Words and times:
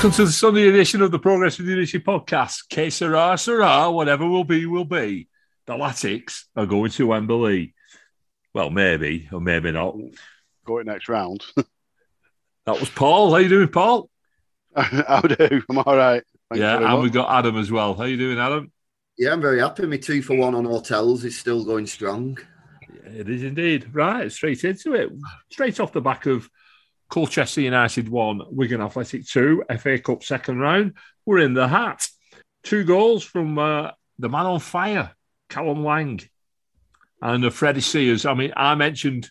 Welcome 0.00 0.16
to 0.16 0.24
the 0.24 0.32
Sunday 0.32 0.66
edition 0.66 1.02
of 1.02 1.10
the 1.10 1.18
Progress 1.18 1.58
with 1.58 1.68
Unity 1.68 1.98
podcast. 1.98 2.70
Que 2.70 2.88
sera, 2.88 3.36
sera, 3.36 3.90
whatever 3.90 4.26
will 4.26 4.44
be, 4.44 4.64
will 4.64 4.86
be. 4.86 5.28
The 5.66 5.74
Latics 5.74 6.44
are 6.56 6.64
going 6.64 6.90
to 6.92 7.08
Wembley. 7.08 7.74
Well, 8.54 8.70
maybe, 8.70 9.28
or 9.30 9.42
maybe 9.42 9.72
not. 9.72 9.94
Going 10.64 10.86
next 10.86 11.10
round. 11.10 11.44
that 11.54 12.80
was 12.80 12.88
Paul. 12.88 13.30
How 13.30 13.36
you 13.36 13.50
doing, 13.50 13.68
Paul? 13.68 14.08
How 14.74 15.20
do? 15.20 15.62
I'm 15.68 15.78
all 15.80 15.94
right. 15.94 16.22
Thank 16.48 16.62
yeah, 16.62 16.78
and 16.78 17.02
we've 17.02 17.12
got 17.12 17.38
Adam 17.38 17.58
as 17.58 17.70
well. 17.70 17.92
How 17.92 18.04
you 18.04 18.16
doing, 18.16 18.38
Adam? 18.38 18.72
Yeah, 19.18 19.34
I'm 19.34 19.42
very 19.42 19.60
happy. 19.60 19.84
My 19.84 19.98
two 19.98 20.22
for 20.22 20.34
one 20.34 20.54
on 20.54 20.64
hotels 20.64 21.26
is 21.26 21.38
still 21.38 21.62
going 21.62 21.86
strong. 21.86 22.38
Yeah, 22.90 23.20
it 23.20 23.28
is 23.28 23.42
indeed. 23.42 23.94
Right, 23.94 24.32
straight 24.32 24.64
into 24.64 24.94
it. 24.94 25.10
Straight 25.50 25.78
off 25.78 25.92
the 25.92 26.00
back 26.00 26.24
of 26.24 26.48
Colchester 27.10 27.60
United 27.60 28.08
1, 28.08 28.42
Wigan 28.50 28.80
Athletic 28.80 29.26
2, 29.26 29.64
FA 29.78 29.98
Cup 29.98 30.22
second 30.22 30.58
round. 30.58 30.94
We're 31.26 31.38
in 31.38 31.54
the 31.54 31.68
hat. 31.68 32.08
Two 32.62 32.84
goals 32.84 33.24
from 33.24 33.58
uh, 33.58 33.90
the 34.18 34.28
man 34.28 34.46
on 34.46 34.60
fire, 34.60 35.10
Callum 35.48 35.84
Lang, 35.84 36.20
and 37.20 37.44
uh, 37.44 37.50
Freddie 37.50 37.80
Sears. 37.80 38.24
I 38.26 38.34
mean, 38.34 38.52
I 38.56 38.76
mentioned 38.76 39.28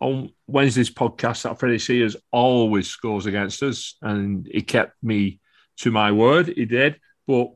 on 0.00 0.30
Wednesday's 0.46 0.90
podcast 0.90 1.42
that 1.42 1.60
Freddie 1.60 1.78
Sears 1.78 2.16
always 2.32 2.88
scores 2.88 3.26
against 3.26 3.62
us, 3.62 3.96
and 4.00 4.48
he 4.50 4.62
kept 4.62 5.00
me 5.02 5.40
to 5.78 5.90
my 5.90 6.12
word. 6.12 6.48
He 6.48 6.64
did. 6.64 6.98
But 7.26 7.48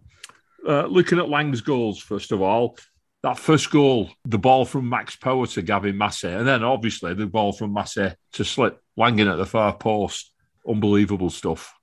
uh, 0.68 0.86
looking 0.86 1.18
at 1.18 1.30
Lang's 1.30 1.62
goals, 1.62 1.98
first 1.98 2.30
of 2.30 2.42
all, 2.42 2.76
that 3.22 3.38
first 3.38 3.70
goal, 3.70 4.10
the 4.24 4.38
ball 4.38 4.64
from 4.64 4.88
Max 4.88 5.16
Power 5.16 5.46
to 5.46 5.62
Gavin 5.62 5.96
Massey, 5.96 6.28
and 6.28 6.46
then 6.46 6.64
obviously 6.64 7.14
the 7.14 7.26
ball 7.26 7.52
from 7.52 7.72
Massey 7.72 8.12
to 8.32 8.44
slip 8.44 8.82
Langan 8.96 9.28
at 9.28 9.38
the 9.38 9.46
far 9.46 9.76
post. 9.76 10.32
Unbelievable 10.68 11.30
stuff. 11.30 11.74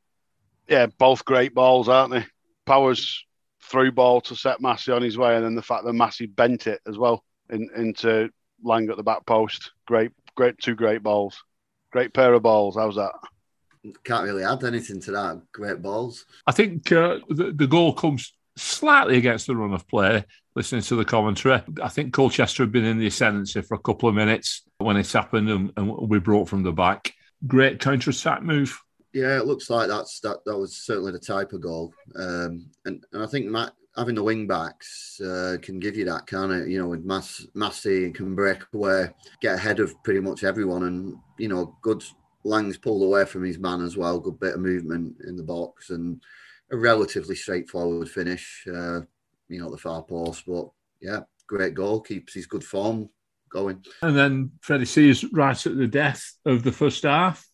Yeah, 0.68 0.86
both 0.86 1.26
great 1.26 1.54
balls, 1.54 1.90
aren't 1.90 2.14
they? 2.14 2.26
Powers 2.66 3.26
through 3.64 3.92
ball 3.92 4.22
to 4.22 4.36
set 4.36 4.62
Massey 4.62 4.92
on 4.92 5.02
his 5.02 5.18
way, 5.18 5.36
and 5.36 5.46
then 5.46 5.56
the 5.56 5.62
fact 5.62 5.86
that 5.86 5.94
Massey 5.94 6.26
bent 6.26 6.68
it 6.68 6.82
as 6.88 6.98
well 6.98 7.24
in, 7.50 7.70
into 7.76 8.30
Lang 8.64 8.90
at 8.90 8.98
the 8.98 9.04
back 9.04 9.26
post. 9.26 9.72
Great, 9.88 10.12
great, 10.36 10.58
two 10.60 10.76
great 10.76 11.04
balls. 11.04 11.42
Great 11.92 12.14
pair 12.14 12.34
of 12.34 12.44
balls. 12.44 12.76
How's 12.76 12.96
that? 12.96 13.14
Can't 14.04 14.26
really 14.26 14.44
add 14.44 14.64
anything 14.64 15.00
to 15.02 15.12
that. 15.12 15.42
Great 15.54 15.82
balls. 15.82 16.26
I 16.46 16.52
think 16.52 16.92
uh, 16.92 17.20
the, 17.30 17.52
the 17.52 17.68
goal 17.68 17.94
comes 17.94 18.34
slightly 18.60 19.18
against 19.18 19.48
the 19.48 19.56
run 19.56 19.74
of 19.74 19.88
play. 19.88 20.24
Listening 20.56 20.82
to 20.82 20.96
the 20.96 21.06
commentary, 21.06 21.62
I 21.82 21.88
think 21.90 22.14
Colchester 22.14 22.64
have 22.64 22.72
been 22.72 22.86
in 22.86 22.98
the 22.98 23.08
ascendancy 23.08 23.62
for 23.62 23.76
a 23.76 23.80
couple 23.80 24.10
of 24.10 24.16
minutes 24.16 24.64
when 24.80 24.98
it's 24.98 25.14
happened, 25.14 25.50
and, 25.50 25.72
and 25.78 26.10
we 26.10 26.20
brought 26.20 26.50
from 26.50 26.64
the 26.64 26.72
back. 26.72 27.14
Great 27.48 27.80
counter 27.80 28.10
attack 28.10 28.42
move. 28.42 28.78
Yeah, 29.14 29.38
it 29.38 29.46
looks 29.46 29.70
like 29.70 29.88
that's 29.88 30.20
that. 30.22 30.40
That 30.46 30.58
was 30.58 30.76
certainly 30.76 31.12
the 31.12 31.20
type 31.20 31.54
of 31.54 31.62
goal, 31.62 31.94
um, 32.16 32.70
and 32.86 33.04
and 33.14 33.24
I 33.24 33.28
think 33.28 33.46
Matt 33.46 33.74
having 33.96 34.16
the 34.16 34.24
wing 34.24 34.48
backs 34.48 35.20
uh, 35.22 35.58
can 35.62 35.80
give 35.80 35.98
you 35.98 36.06
that 36.06 36.28
kind 36.28 36.52
of 36.52 36.68
you 36.68 36.80
know 36.80 36.88
with 36.88 37.04
Mass 37.04 37.46
Massey 37.54 38.12
can 38.12 38.36
break 38.36 38.60
away, 38.74 39.10
get 39.42 39.56
ahead 39.56 39.80
of 39.80 39.94
pretty 40.04 40.20
much 40.20 40.44
everyone, 40.44 40.84
and 40.84 41.16
you 41.38 41.48
know 41.48 41.78
good 41.82 42.04
Lang's 42.44 42.78
pulled 42.78 43.04
away 43.04 43.26
from 43.26 43.44
his 43.44 43.58
man 43.58 43.82
as 43.82 43.98
well. 43.98 44.20
Good 44.20 44.40
bit 44.40 44.56
of 44.56 44.62
movement 44.62 45.18
in 45.28 45.36
the 45.36 45.44
box 45.44 45.90
and 45.90 46.22
a 46.72 46.78
relatively 46.78 47.36
straightforward 47.36 48.10
finish. 48.10 48.66
Uh, 48.68 49.02
you 49.48 49.60
know, 49.60 49.70
the 49.72 49.78
far 49.78 50.04
post, 50.04 50.44
but 50.48 50.70
yeah, 51.02 51.22
great 51.48 51.74
goal. 51.74 52.02
Keeps 52.02 52.34
his 52.34 52.46
good 52.46 52.64
form 52.64 53.10
going. 53.50 53.84
And 54.02 54.16
then 54.16 54.52
Freddie 54.62 54.86
Sears 54.86 55.26
right 55.32 55.66
at 55.66 55.78
the 55.78 55.88
death 55.88 56.34
of 56.46 56.64
the 56.64 56.72
first 56.72 57.04
half, 57.04 57.46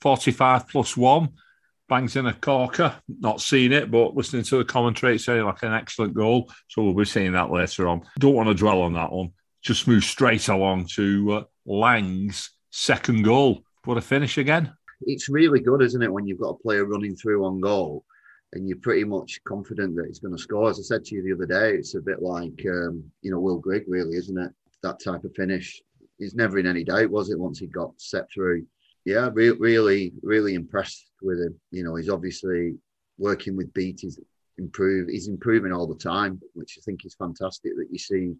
45 0.00 0.68
plus 0.68 0.96
one, 0.96 1.30
bangs 1.88 2.16
in 2.16 2.26
a 2.26 2.34
corker. 2.34 2.96
Not 3.08 3.40
seen 3.40 3.72
it, 3.72 3.90
but 3.90 4.16
listening 4.16 4.42
to 4.44 4.58
the 4.58 4.64
commentary, 4.64 5.14
it's 5.14 5.24
saying 5.24 5.44
like 5.44 5.62
an 5.62 5.72
excellent 5.72 6.14
goal. 6.14 6.50
So 6.68 6.82
we'll 6.82 6.94
be 6.94 7.04
seeing 7.04 7.32
that 7.32 7.50
later 7.50 7.88
on. 7.88 8.02
Don't 8.18 8.34
want 8.34 8.48
to 8.48 8.54
dwell 8.54 8.82
on 8.82 8.94
that 8.94 9.12
one. 9.12 9.32
Just 9.62 9.88
move 9.88 10.04
straight 10.04 10.48
along 10.48 10.86
to 10.94 11.32
uh, 11.32 11.44
Lang's 11.64 12.50
second 12.70 13.22
goal. 13.22 13.62
What 13.84 13.98
a 13.98 14.00
finish 14.00 14.38
again. 14.38 14.72
It's 15.02 15.28
really 15.28 15.60
good, 15.60 15.82
isn't 15.82 16.02
it, 16.02 16.12
when 16.12 16.26
you've 16.26 16.40
got 16.40 16.50
a 16.50 16.58
player 16.58 16.84
running 16.84 17.14
through 17.14 17.44
on 17.44 17.60
goal 17.60 18.04
and 18.52 18.68
you're 18.68 18.78
pretty 18.78 19.04
much 19.04 19.40
confident 19.44 19.96
that 19.96 20.06
he's 20.06 20.18
going 20.18 20.36
to 20.36 20.42
score. 20.42 20.70
As 20.70 20.78
I 20.78 20.82
said 20.82 21.04
to 21.06 21.14
you 21.14 21.22
the 21.22 21.34
other 21.34 21.46
day, 21.46 21.76
it's 21.76 21.94
a 21.94 22.00
bit 22.00 22.22
like 22.22 22.64
um, 22.66 23.04
you 23.22 23.30
know 23.30 23.40
Will 23.40 23.58
Grigg, 23.58 23.84
really, 23.88 24.16
isn't 24.16 24.38
it? 24.38 24.52
That 24.82 25.00
type 25.00 25.24
of 25.24 25.34
finish. 25.34 25.82
He's 26.18 26.34
never 26.34 26.58
in 26.58 26.66
any 26.66 26.84
doubt, 26.84 27.10
was 27.10 27.30
it? 27.30 27.38
Once 27.38 27.58
he 27.58 27.66
got 27.66 27.92
set 27.98 28.30
through, 28.32 28.66
yeah, 29.04 29.28
re- 29.32 29.50
really, 29.50 30.12
really 30.22 30.54
impressed 30.54 31.10
with 31.22 31.38
him. 31.38 31.54
You 31.70 31.84
know, 31.84 31.96
he's 31.96 32.08
obviously 32.08 32.76
working 33.18 33.56
with 33.56 33.72
Beat. 33.74 34.00
He's 34.00 34.18
improve. 34.58 35.08
He's 35.08 35.28
improving 35.28 35.72
all 35.72 35.86
the 35.86 35.94
time, 35.94 36.40
which 36.54 36.78
I 36.78 36.82
think 36.82 37.04
is 37.04 37.14
fantastic. 37.14 37.72
That 37.76 37.88
you 37.90 37.98
see 37.98 38.34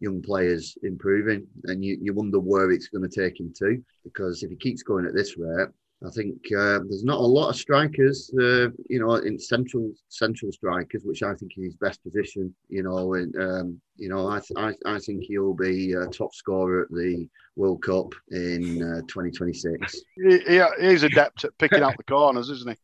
young 0.00 0.22
players 0.22 0.76
improving, 0.82 1.46
and 1.64 1.84
you, 1.84 1.98
you 2.00 2.12
wonder 2.12 2.38
where 2.38 2.70
it's 2.70 2.88
going 2.88 3.08
to 3.08 3.22
take 3.22 3.38
him 3.38 3.52
to. 3.58 3.82
Because 4.02 4.42
if 4.42 4.50
he 4.50 4.56
keeps 4.56 4.82
going 4.82 5.06
at 5.06 5.14
this 5.14 5.38
rate, 5.38 5.68
I 6.06 6.10
think 6.10 6.36
uh, 6.52 6.80
there's 6.88 7.04
not 7.04 7.20
a 7.20 7.22
lot 7.22 7.48
of 7.48 7.56
strikers, 7.56 8.30
uh, 8.38 8.68
you 8.90 9.00
know, 9.00 9.14
in 9.14 9.38
central 9.38 9.92
central 10.08 10.52
strikers, 10.52 11.02
which 11.04 11.22
I 11.22 11.34
think 11.34 11.52
is 11.56 11.64
his 11.64 11.76
best 11.76 12.02
position. 12.02 12.54
You 12.68 12.82
know, 12.82 13.14
and 13.14 13.34
um, 13.36 13.80
you 13.96 14.08
know, 14.08 14.28
I, 14.28 14.40
th- 14.40 14.58
I, 14.58 14.74
I 14.84 14.98
think 14.98 15.24
he'll 15.24 15.54
be 15.54 15.94
top 16.12 16.34
scorer 16.34 16.82
at 16.82 16.90
the 16.90 17.28
World 17.56 17.82
Cup 17.82 18.12
in 18.30 18.82
uh, 18.82 19.00
2026. 19.02 20.02
He, 20.16 20.38
he, 20.40 20.62
he's 20.80 21.04
adept 21.04 21.44
at 21.44 21.56
picking 21.58 21.82
out 21.82 21.96
the 21.96 22.04
corners, 22.04 22.50
isn't 22.50 22.70
he? 22.70 22.76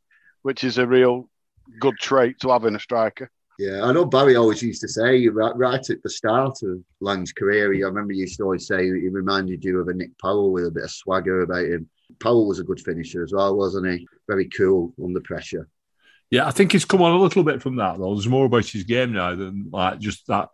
Which 0.43 0.65
is 0.65 0.79
a 0.79 0.87
real 0.87 1.29
good 1.79 1.97
trait 1.99 2.41
to 2.41 2.51
have 2.51 2.65
in 2.65 2.77
a 2.77 2.81
striker. 2.81 3.31
Yeah, 3.59 3.83
I 3.83 3.93
know 3.93 4.07
Barry 4.07 4.37
always 4.37 4.63
used 4.63 4.81
to 4.81 4.89
say 4.89 5.29
right, 5.29 5.55
right 5.55 5.91
at 5.91 6.03
the 6.03 6.09
start 6.09 6.63
of 6.63 6.83
Lang's 7.01 7.33
career. 7.33 7.75
I 7.75 7.89
remember 7.89 8.15
he 8.15 8.21
used 8.21 8.39
to 8.39 8.45
always 8.45 8.67
say 8.67 8.85
he 8.85 9.09
reminded 9.09 9.63
you 9.63 9.81
of 9.81 9.89
a 9.89 9.93
Nick 9.93 10.17
Powell 10.19 10.51
with 10.51 10.67
a 10.67 10.71
bit 10.71 10.85
of 10.85 10.91
swagger 10.91 11.43
about 11.43 11.67
him 11.67 11.89
Powell 12.19 12.49
was 12.49 12.59
a 12.59 12.65
good 12.65 12.81
finisher 12.81 13.23
as 13.23 13.33
well, 13.33 13.57
wasn't 13.57 13.87
he? 13.87 14.07
Very 14.29 14.49
cool 14.49 14.93
under 15.03 15.21
pressure. 15.21 15.69
Yeah, 16.31 16.47
I 16.47 16.53
think 16.53 16.73
he's 16.73 16.85
come 16.85 17.03
on 17.03 17.13
a 17.13 17.21
little 17.21 17.43
bit 17.43 17.61
from 17.61 17.77
that 17.77 17.99
though. 17.99 18.15
There's 18.15 18.29
more 18.29 18.47
about 18.47 18.67
his 18.67 18.85
game 18.85 19.13
now 19.13 19.35
than 19.35 19.69
like 19.73 19.99
just 19.99 20.27
that 20.29 20.49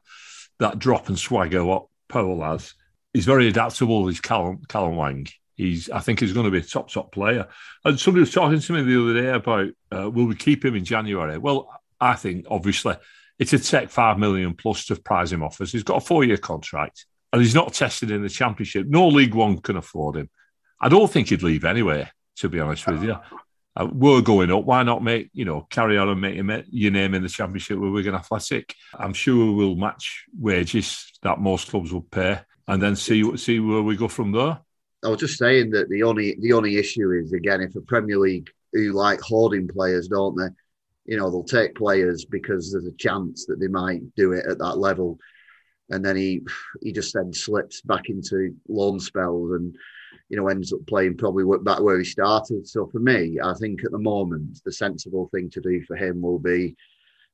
that 0.58 0.78
drop 0.78 1.08
and 1.08 1.18
swagger 1.18 1.64
what 1.64 1.86
Powell 2.08 2.42
has. 2.42 2.74
He's 3.12 3.26
very 3.26 3.48
adaptable. 3.48 4.06
He's 4.08 4.20
Callum 4.20 4.62
Callum 4.68 4.96
Lang. 4.96 5.26
He's 5.54 5.90
I 5.90 6.00
think 6.00 6.20
he's 6.20 6.32
going 6.32 6.44
to 6.44 6.50
be 6.50 6.58
a 6.58 6.62
top 6.62 6.90
top 6.90 7.12
player. 7.12 7.48
And 7.84 8.00
somebody 8.00 8.20
was 8.20 8.32
talking 8.32 8.58
to 8.58 8.72
me 8.72 8.82
the 8.82 9.02
other 9.02 9.20
day 9.20 9.28
about 9.28 9.68
uh, 9.92 10.10
will 10.10 10.26
we 10.26 10.34
keep 10.34 10.64
him 10.64 10.76
in 10.76 10.84
January? 10.84 11.36
Well, 11.38 11.68
I 12.00 12.14
think 12.14 12.46
obviously 12.50 12.96
it'd 13.38 13.64
take 13.64 13.90
five 13.90 14.18
million 14.18 14.54
plus 14.54 14.86
to 14.86 14.96
prize 14.96 15.32
him 15.32 15.42
off 15.42 15.60
us. 15.60 15.72
He's 15.72 15.82
got 15.82 16.02
a 16.02 16.06
four 16.06 16.24
year 16.24 16.38
contract 16.38 17.04
and 17.32 17.42
he's 17.42 17.54
not 17.54 17.74
tested 17.74 18.10
in 18.10 18.22
the 18.22 18.28
championship. 18.28 18.86
No 18.86 19.08
League 19.08 19.34
One 19.34 19.58
can 19.58 19.76
afford 19.76 20.16
him. 20.16 20.30
I 20.80 20.88
don't 20.88 21.10
think 21.10 21.28
he'd 21.28 21.42
leave 21.42 21.64
anyway, 21.64 22.10
to 22.36 22.48
be 22.48 22.60
honest 22.60 22.86
with 22.86 23.02
you. 23.02 23.16
Uh, 23.76 23.88
we're 23.92 24.22
going 24.22 24.50
up. 24.50 24.64
Why 24.64 24.82
not 24.82 25.02
make, 25.02 25.30
you 25.34 25.44
know, 25.44 25.66
carry 25.68 25.98
on 25.98 26.08
and 26.08 26.20
make 26.20 26.64
your 26.70 26.92
name 26.92 27.14
in 27.14 27.22
the 27.22 27.28
championship 27.28 27.78
with 27.78 27.92
Wigan 27.92 28.14
Athletic? 28.14 28.74
I'm 28.94 29.12
sure 29.12 29.52
we'll 29.52 29.76
match 29.76 30.24
wages 30.38 31.12
that 31.22 31.40
most 31.40 31.68
clubs 31.68 31.92
will 31.92 32.02
pay 32.02 32.40
and 32.68 32.82
then 32.82 32.96
see 32.96 33.36
see 33.36 33.60
where 33.60 33.82
we 33.82 33.96
go 33.96 34.08
from 34.08 34.32
there. 34.32 34.60
I 35.04 35.08
was 35.08 35.20
just 35.20 35.38
saying 35.38 35.70
that 35.70 35.88
the 35.88 36.02
only 36.02 36.36
the 36.40 36.52
only 36.52 36.78
issue 36.78 37.12
is 37.12 37.32
again 37.32 37.60
if 37.60 37.76
a 37.76 37.80
Premier 37.82 38.18
League 38.18 38.50
who 38.72 38.92
like 38.92 39.20
hoarding 39.20 39.68
players, 39.68 40.08
don't 40.08 40.36
they? 40.36 40.48
You 41.04 41.18
know, 41.18 41.30
they'll 41.30 41.44
take 41.44 41.76
players 41.76 42.24
because 42.24 42.72
there's 42.72 42.86
a 42.86 42.96
chance 42.96 43.46
that 43.46 43.60
they 43.60 43.68
might 43.68 44.02
do 44.16 44.32
it 44.32 44.46
at 44.46 44.58
that 44.58 44.78
level. 44.78 45.18
And 45.90 46.04
then 46.04 46.16
he 46.16 46.40
he 46.82 46.92
just 46.92 47.14
then 47.14 47.32
slips 47.32 47.82
back 47.82 48.08
into 48.08 48.54
loan 48.68 48.98
spells 48.98 49.52
and 49.52 49.76
you 50.28 50.36
know, 50.36 50.48
ends 50.48 50.72
up 50.72 50.86
playing 50.86 51.16
probably 51.16 51.44
back 51.62 51.80
where 51.80 51.98
he 51.98 52.04
started. 52.04 52.66
So 52.66 52.86
for 52.86 52.98
me, 52.98 53.38
I 53.42 53.54
think 53.54 53.84
at 53.84 53.92
the 53.92 53.98
moment, 53.98 54.60
the 54.64 54.72
sensible 54.72 55.28
thing 55.32 55.50
to 55.50 55.60
do 55.60 55.82
for 55.82 55.96
him 55.96 56.20
will 56.20 56.38
be 56.38 56.76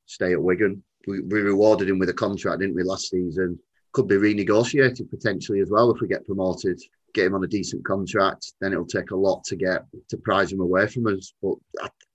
stay 0.05 0.33
at 0.33 0.41
Wigan. 0.41 0.83
We, 1.07 1.21
we 1.21 1.41
rewarded 1.41 1.89
him 1.89 1.99
with 1.99 2.09
a 2.09 2.13
contract, 2.13 2.59
didn't 2.59 2.75
we, 2.75 2.83
last 2.83 3.09
season? 3.09 3.59
Could 3.91 4.07
be 4.07 4.15
renegotiated 4.15 5.09
potentially 5.09 5.59
as 5.59 5.69
well 5.69 5.91
if 5.91 6.01
we 6.01 6.07
get 6.07 6.25
promoted. 6.25 6.79
Get 7.13 7.27
him 7.27 7.35
on 7.35 7.43
a 7.43 7.47
decent 7.47 7.85
contract, 7.85 8.53
then 8.59 8.73
it'll 8.73 8.87
take 8.87 9.11
a 9.11 9.15
lot 9.15 9.43
to 9.43 9.55
get 9.55 9.85
to 10.09 10.17
prize 10.17 10.51
him 10.51 10.61
away 10.61 10.87
from 10.87 11.05
us. 11.05 11.31
But 11.43 11.57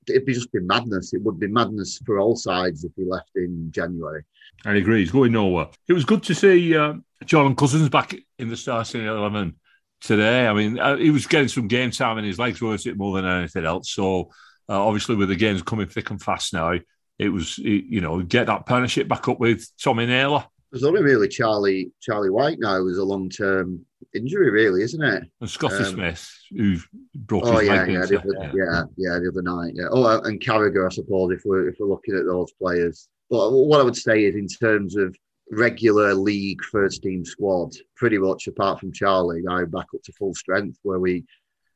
it'd 0.08 0.26
be 0.26 0.34
just 0.34 0.50
be 0.50 0.58
madness. 0.58 1.14
It 1.14 1.22
would 1.22 1.38
be 1.38 1.46
madness 1.46 2.00
for 2.04 2.18
all 2.18 2.34
sides 2.34 2.82
if 2.82 2.90
he 2.96 3.04
left 3.04 3.30
in 3.36 3.70
January. 3.70 4.24
I 4.64 4.74
agree. 4.74 4.98
He's 4.98 5.12
going 5.12 5.30
nowhere. 5.30 5.68
It 5.86 5.92
was 5.92 6.04
good 6.04 6.24
to 6.24 6.34
see 6.34 6.76
uh, 6.76 6.94
Jordan 7.24 7.54
Cousins 7.54 7.88
back 7.88 8.16
in 8.40 8.48
the 8.48 8.56
starting 8.56 9.06
eleven 9.06 9.54
today. 10.00 10.46
I 10.46 10.52
mean, 10.52 10.78
uh, 10.78 10.96
he 10.96 11.10
was 11.10 11.26
getting 11.26 11.48
some 11.48 11.68
game 11.68 11.90
time 11.90 12.18
and 12.18 12.26
his 12.26 12.38
legs 12.38 12.60
weren't 12.60 12.86
it 12.86 12.96
more 12.96 13.16
than 13.20 13.30
anything 13.30 13.64
else. 13.64 13.90
So 13.90 14.30
uh, 14.68 14.86
obviously, 14.86 15.16
with 15.16 15.28
the 15.28 15.36
games 15.36 15.62
coming 15.62 15.86
thick 15.88 16.10
and 16.10 16.20
fast 16.20 16.52
now, 16.52 16.78
it 17.18 17.28
was 17.28 17.58
you 17.58 18.00
know 18.00 18.22
get 18.22 18.46
that 18.46 18.66
partnership 18.66 19.08
back 19.08 19.28
up 19.28 19.40
with 19.40 19.66
Tommy 19.82 20.06
Naylor. 20.06 20.44
There's 20.70 20.84
only 20.84 21.02
really 21.02 21.28
Charlie 21.28 21.90
Charlie 22.00 22.30
Wyke 22.30 22.58
now 22.60 22.78
who's 22.78 22.98
a 22.98 23.04
long 23.04 23.30
term 23.30 23.84
injury, 24.14 24.50
really, 24.50 24.82
isn't 24.82 25.02
it? 25.02 25.24
And 25.40 25.50
Scotty 25.50 25.76
Um, 25.76 25.84
Smith, 25.84 26.30
who 26.50 26.76
broke 27.14 27.44
Oh 27.46 27.58
his 27.58 27.68
yeah, 27.68 27.74
leg 27.74 27.92
yeah, 27.92 28.06
the 28.06 28.18
other, 28.18 28.52
yeah, 28.54 28.82
yeah, 28.96 29.18
the 29.18 29.30
other 29.32 29.42
night. 29.42 29.72
Yeah. 29.74 29.88
Oh, 29.90 30.20
and 30.20 30.40
Carragher, 30.40 30.86
I 30.86 30.90
suppose, 30.90 31.32
if 31.32 31.42
we're 31.44 31.68
if 31.68 31.76
we're 31.80 31.88
looking 31.88 32.16
at 32.16 32.26
those 32.26 32.52
players. 32.52 33.08
But 33.30 33.50
what 33.50 33.80
I 33.80 33.82
would 33.82 33.96
say 33.96 34.24
is, 34.24 34.34
in 34.34 34.46
terms 34.46 34.96
of 34.96 35.16
regular 35.50 36.14
league 36.14 36.62
first 36.64 37.02
team 37.02 37.24
squad, 37.24 37.72
pretty 37.96 38.18
much 38.18 38.46
apart 38.46 38.80
from 38.80 38.92
Charlie, 38.92 39.40
now 39.42 39.64
back 39.64 39.86
up 39.94 40.02
to 40.04 40.12
full 40.12 40.34
strength. 40.34 40.78
Where 40.82 40.98
we 40.98 41.24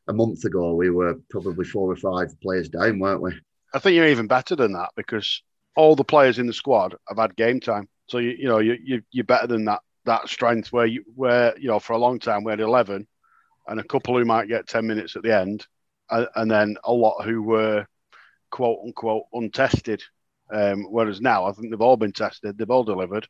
a 0.08 0.12
month 0.12 0.44
ago 0.44 0.74
we 0.74 0.90
were 0.90 1.16
probably 1.30 1.64
four 1.64 1.90
or 1.90 1.96
five 1.96 2.28
players 2.40 2.68
down, 2.68 2.98
weren't 2.98 3.22
we? 3.22 3.32
I 3.74 3.78
think 3.78 3.96
you're 3.96 4.08
even 4.08 4.26
better 4.26 4.56
than 4.56 4.72
that 4.72 4.90
because 4.96 5.42
all 5.76 5.96
the 5.96 6.04
players 6.04 6.38
in 6.38 6.46
the 6.46 6.52
squad 6.52 6.94
have 7.08 7.18
had 7.18 7.36
game 7.36 7.60
time. 7.60 7.88
So 8.08 8.18
you 8.18 8.30
you 8.30 8.48
know 8.48 8.58
you, 8.58 8.76
you 8.82 9.02
you're 9.10 9.24
better 9.24 9.46
than 9.46 9.64
that 9.66 9.80
that 10.04 10.28
strength 10.28 10.72
where 10.72 10.86
you 10.86 11.04
where 11.14 11.56
you 11.58 11.68
know 11.68 11.78
for 11.78 11.94
a 11.94 11.98
long 11.98 12.18
time 12.18 12.44
we 12.44 12.52
had 12.52 12.60
eleven, 12.60 13.06
and 13.66 13.80
a 13.80 13.84
couple 13.84 14.18
who 14.18 14.24
might 14.24 14.48
get 14.48 14.68
ten 14.68 14.86
minutes 14.86 15.16
at 15.16 15.22
the 15.22 15.34
end, 15.34 15.66
and, 16.10 16.28
and 16.34 16.50
then 16.50 16.76
a 16.84 16.92
lot 16.92 17.24
who 17.24 17.42
were 17.42 17.86
quote 18.50 18.80
unquote 18.84 19.24
untested. 19.32 20.02
Um, 20.52 20.84
whereas 20.90 21.22
now 21.22 21.46
I 21.46 21.52
think 21.52 21.70
they've 21.70 21.80
all 21.80 21.96
been 21.96 22.12
tested, 22.12 22.58
they've 22.58 22.70
all 22.70 22.84
delivered, 22.84 23.26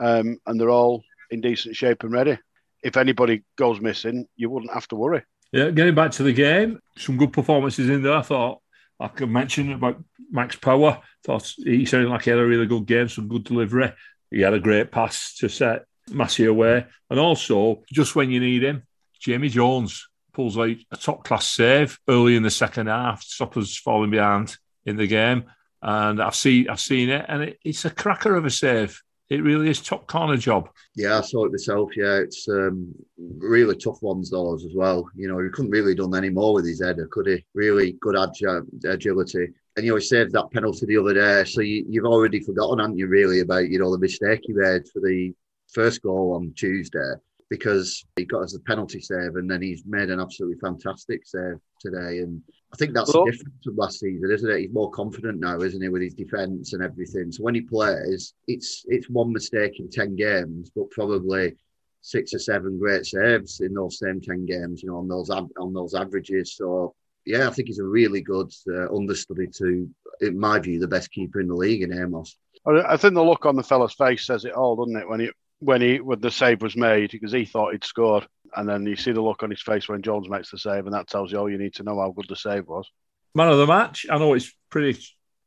um, 0.00 0.38
and 0.46 0.60
they're 0.60 0.70
all 0.70 1.04
in 1.30 1.40
decent 1.40 1.76
shape 1.76 2.02
and 2.02 2.12
ready. 2.12 2.38
If 2.82 2.96
anybody 2.96 3.44
goes 3.56 3.80
missing, 3.80 4.26
you 4.36 4.50
wouldn't 4.50 4.72
have 4.72 4.88
to 4.88 4.96
worry. 4.96 5.22
Yeah, 5.52 5.70
getting 5.70 5.94
back 5.94 6.12
to 6.12 6.22
the 6.22 6.32
game, 6.32 6.80
some 6.96 7.16
good 7.16 7.32
performances 7.32 7.88
in 7.88 8.02
there. 8.02 8.14
I 8.14 8.22
thought 8.22 8.60
I 8.98 9.08
could 9.08 9.30
mention 9.30 9.72
about 9.72 10.02
Max 10.30 10.56
Power. 10.56 11.00
Thought 11.24 11.52
he 11.58 11.84
sounded 11.84 12.08
like 12.08 12.22
he 12.22 12.30
had 12.30 12.38
a 12.38 12.46
really 12.46 12.66
good 12.66 12.86
game, 12.86 13.08
some 13.08 13.28
good 13.28 13.44
delivery. 13.44 13.92
He 14.30 14.40
had 14.40 14.54
a 14.54 14.60
great 14.60 14.90
pass 14.90 15.34
to 15.36 15.48
set 15.48 15.84
Massey 16.10 16.46
away. 16.46 16.86
And 17.10 17.18
also, 17.18 17.82
just 17.92 18.14
when 18.14 18.30
you 18.30 18.40
need 18.40 18.62
him, 18.62 18.84
Jamie 19.18 19.48
Jones 19.48 20.08
pulls 20.32 20.56
out 20.56 20.76
a 20.92 20.96
top 20.96 21.24
class 21.24 21.46
save 21.46 21.98
early 22.08 22.36
in 22.36 22.42
the 22.42 22.50
second 22.50 22.86
half, 22.86 23.22
to 23.22 23.28
stop 23.28 23.56
us 23.56 23.76
falling 23.76 24.10
behind 24.10 24.56
in 24.86 24.96
the 24.96 25.06
game. 25.06 25.44
And 25.82 26.22
I've 26.22 26.36
seen 26.36 26.68
I've 26.68 26.80
seen 26.80 27.08
it, 27.08 27.24
and 27.28 27.42
it, 27.42 27.58
it's 27.64 27.84
a 27.84 27.90
cracker 27.90 28.36
of 28.36 28.44
a 28.44 28.50
save. 28.50 29.02
It 29.30 29.44
really 29.44 29.70
is 29.70 29.80
top 29.80 30.08
corner 30.08 30.36
job. 30.36 30.68
Yeah, 30.96 31.18
I 31.18 31.20
saw 31.20 31.44
it 31.44 31.52
myself. 31.52 31.96
Yeah, 31.96 32.16
it's 32.16 32.48
um, 32.48 32.92
really 33.16 33.76
tough 33.76 34.02
ones 34.02 34.28
those 34.30 34.64
as 34.64 34.72
well. 34.74 35.08
You 35.14 35.28
know, 35.28 35.38
he 35.38 35.48
couldn't 35.50 35.70
really 35.70 35.94
done 35.94 36.16
any 36.16 36.30
more 36.30 36.52
with 36.52 36.66
his 36.66 36.82
header, 36.82 37.06
could 37.12 37.28
he? 37.28 37.44
Really 37.54 37.92
good 38.00 38.16
agi- 38.16 38.84
agility. 38.84 39.48
And 39.76 39.86
you 39.86 39.92
know, 39.92 39.96
he 39.98 40.02
saved 40.02 40.32
that 40.32 40.50
penalty 40.50 40.84
the 40.86 40.98
other 40.98 41.14
day. 41.14 41.44
So 41.48 41.60
you, 41.60 41.86
you've 41.88 42.06
already 42.06 42.40
forgotten, 42.40 42.80
haven't 42.80 42.98
you, 42.98 43.06
really, 43.06 43.38
about 43.38 43.68
you 43.68 43.78
know 43.78 43.92
the 43.92 43.98
mistake 43.98 44.40
he 44.42 44.52
made 44.52 44.88
for 44.88 45.00
the 45.00 45.32
first 45.72 46.02
goal 46.02 46.34
on 46.34 46.52
Tuesday 46.56 47.14
because 47.50 48.04
he 48.16 48.24
got 48.24 48.42
us 48.42 48.56
a 48.56 48.60
penalty 48.60 49.00
save, 49.00 49.36
and 49.36 49.48
then 49.48 49.62
he's 49.62 49.84
made 49.86 50.10
an 50.10 50.18
absolutely 50.18 50.58
fantastic 50.58 51.24
save 51.24 51.58
today. 51.80 52.18
And 52.18 52.42
I 52.72 52.76
think 52.76 52.94
that's 52.94 53.12
Well- 53.12 53.24
the 53.24 53.32
difference 53.32 53.64
from 53.64 53.76
last 53.76 53.98
season, 54.00 54.30
isn't 54.30 54.50
it? 54.50 54.60
He's 54.60 54.72
more 54.72 54.90
confident 54.90 55.40
now, 55.40 55.60
isn't 55.60 55.82
he, 55.82 55.88
with 55.88 56.02
his 56.02 56.14
defence 56.14 56.72
and 56.72 56.82
everything. 56.82 57.32
So 57.32 57.42
when 57.42 57.54
he 57.54 57.62
plays, 57.62 58.34
it's 58.46 58.84
it's 58.88 59.10
one 59.10 59.32
mistake 59.32 59.80
in 59.80 59.88
ten 59.88 60.14
games, 60.14 60.70
but 60.74 60.90
probably 60.90 61.56
six 62.02 62.32
or 62.32 62.38
seven 62.38 62.78
great 62.78 63.04
saves 63.04 63.60
in 63.60 63.74
those 63.74 63.98
same 63.98 64.20
ten 64.20 64.46
games. 64.46 64.82
You 64.82 64.90
know, 64.90 64.98
on 64.98 65.08
those 65.08 65.30
on 65.30 65.72
those 65.72 65.94
averages. 65.94 66.54
So 66.54 66.94
yeah, 67.26 67.48
I 67.48 67.50
think 67.50 67.68
he's 67.68 67.80
a 67.80 67.84
really 67.84 68.22
good 68.22 68.50
uh, 68.68 68.94
understudy 68.94 69.46
to, 69.58 69.88
in 70.20 70.38
my 70.38 70.58
view, 70.58 70.78
the 70.80 70.88
best 70.88 71.10
keeper 71.10 71.40
in 71.40 71.48
the 71.48 71.54
league 71.54 71.82
in 71.82 71.92
Amos. 71.92 72.36
I 72.66 72.94
I 72.94 72.96
think 72.96 73.14
the 73.14 73.22
look 73.24 73.46
on 73.46 73.56
the 73.56 73.62
fella's 73.62 73.94
face 73.94 74.26
says 74.26 74.44
it 74.44 74.52
all, 74.54 74.76
doesn't 74.76 74.96
it? 74.96 75.08
When 75.08 75.20
he 75.20 75.30
when 75.58 75.80
he 75.80 76.00
when 76.00 76.20
the 76.20 76.30
save 76.30 76.62
was 76.62 76.76
made 76.76 77.10
because 77.10 77.32
he 77.32 77.44
thought 77.44 77.72
he'd 77.72 77.84
scored, 77.84 78.26
and 78.56 78.68
then 78.68 78.86
you 78.86 78.96
see 78.96 79.12
the 79.12 79.20
look 79.20 79.42
on 79.42 79.50
his 79.50 79.62
face 79.62 79.88
when 79.88 80.02
Jones 80.02 80.28
makes 80.28 80.50
the 80.50 80.58
save, 80.58 80.86
and 80.86 80.94
that 80.94 81.08
tells 81.08 81.32
you 81.32 81.38
all 81.38 81.50
you 81.50 81.58
need 81.58 81.74
to 81.74 81.82
know 81.82 82.00
how 82.00 82.10
good 82.10 82.26
the 82.28 82.36
save 82.36 82.66
was. 82.66 82.90
Man 83.34 83.48
of 83.48 83.58
the 83.58 83.66
match. 83.66 84.06
I 84.10 84.18
know 84.18 84.34
it's 84.34 84.52
pretty 84.70 85.00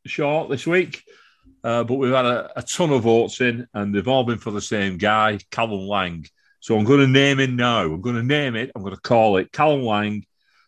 short 0.05 0.49
this 0.49 0.65
week, 0.65 1.03
uh, 1.63 1.83
but 1.83 1.95
we've 1.95 2.13
had 2.13 2.25
a, 2.25 2.59
a 2.59 2.61
ton 2.61 2.91
of 2.91 3.03
votes 3.03 3.41
in, 3.41 3.67
and 3.73 3.93
they've 3.93 4.07
all 4.07 4.23
been 4.23 4.37
for 4.37 4.51
the 4.51 4.61
same 4.61 4.97
guy, 4.97 5.39
Callum 5.51 5.87
Lang. 5.87 6.25
So 6.59 6.77
I'm 6.77 6.85
going 6.85 7.01
to 7.01 7.07
name 7.07 7.39
him 7.39 7.55
now. 7.55 7.81
I'm 7.81 8.01
going 8.01 8.15
to 8.15 8.23
name 8.23 8.55
it. 8.55 8.71
I'm 8.75 8.83
going 8.83 8.95
to 8.95 9.01
call 9.01 9.37
it 9.37 9.51
Callum 9.51 9.83
Lang. 9.83 10.25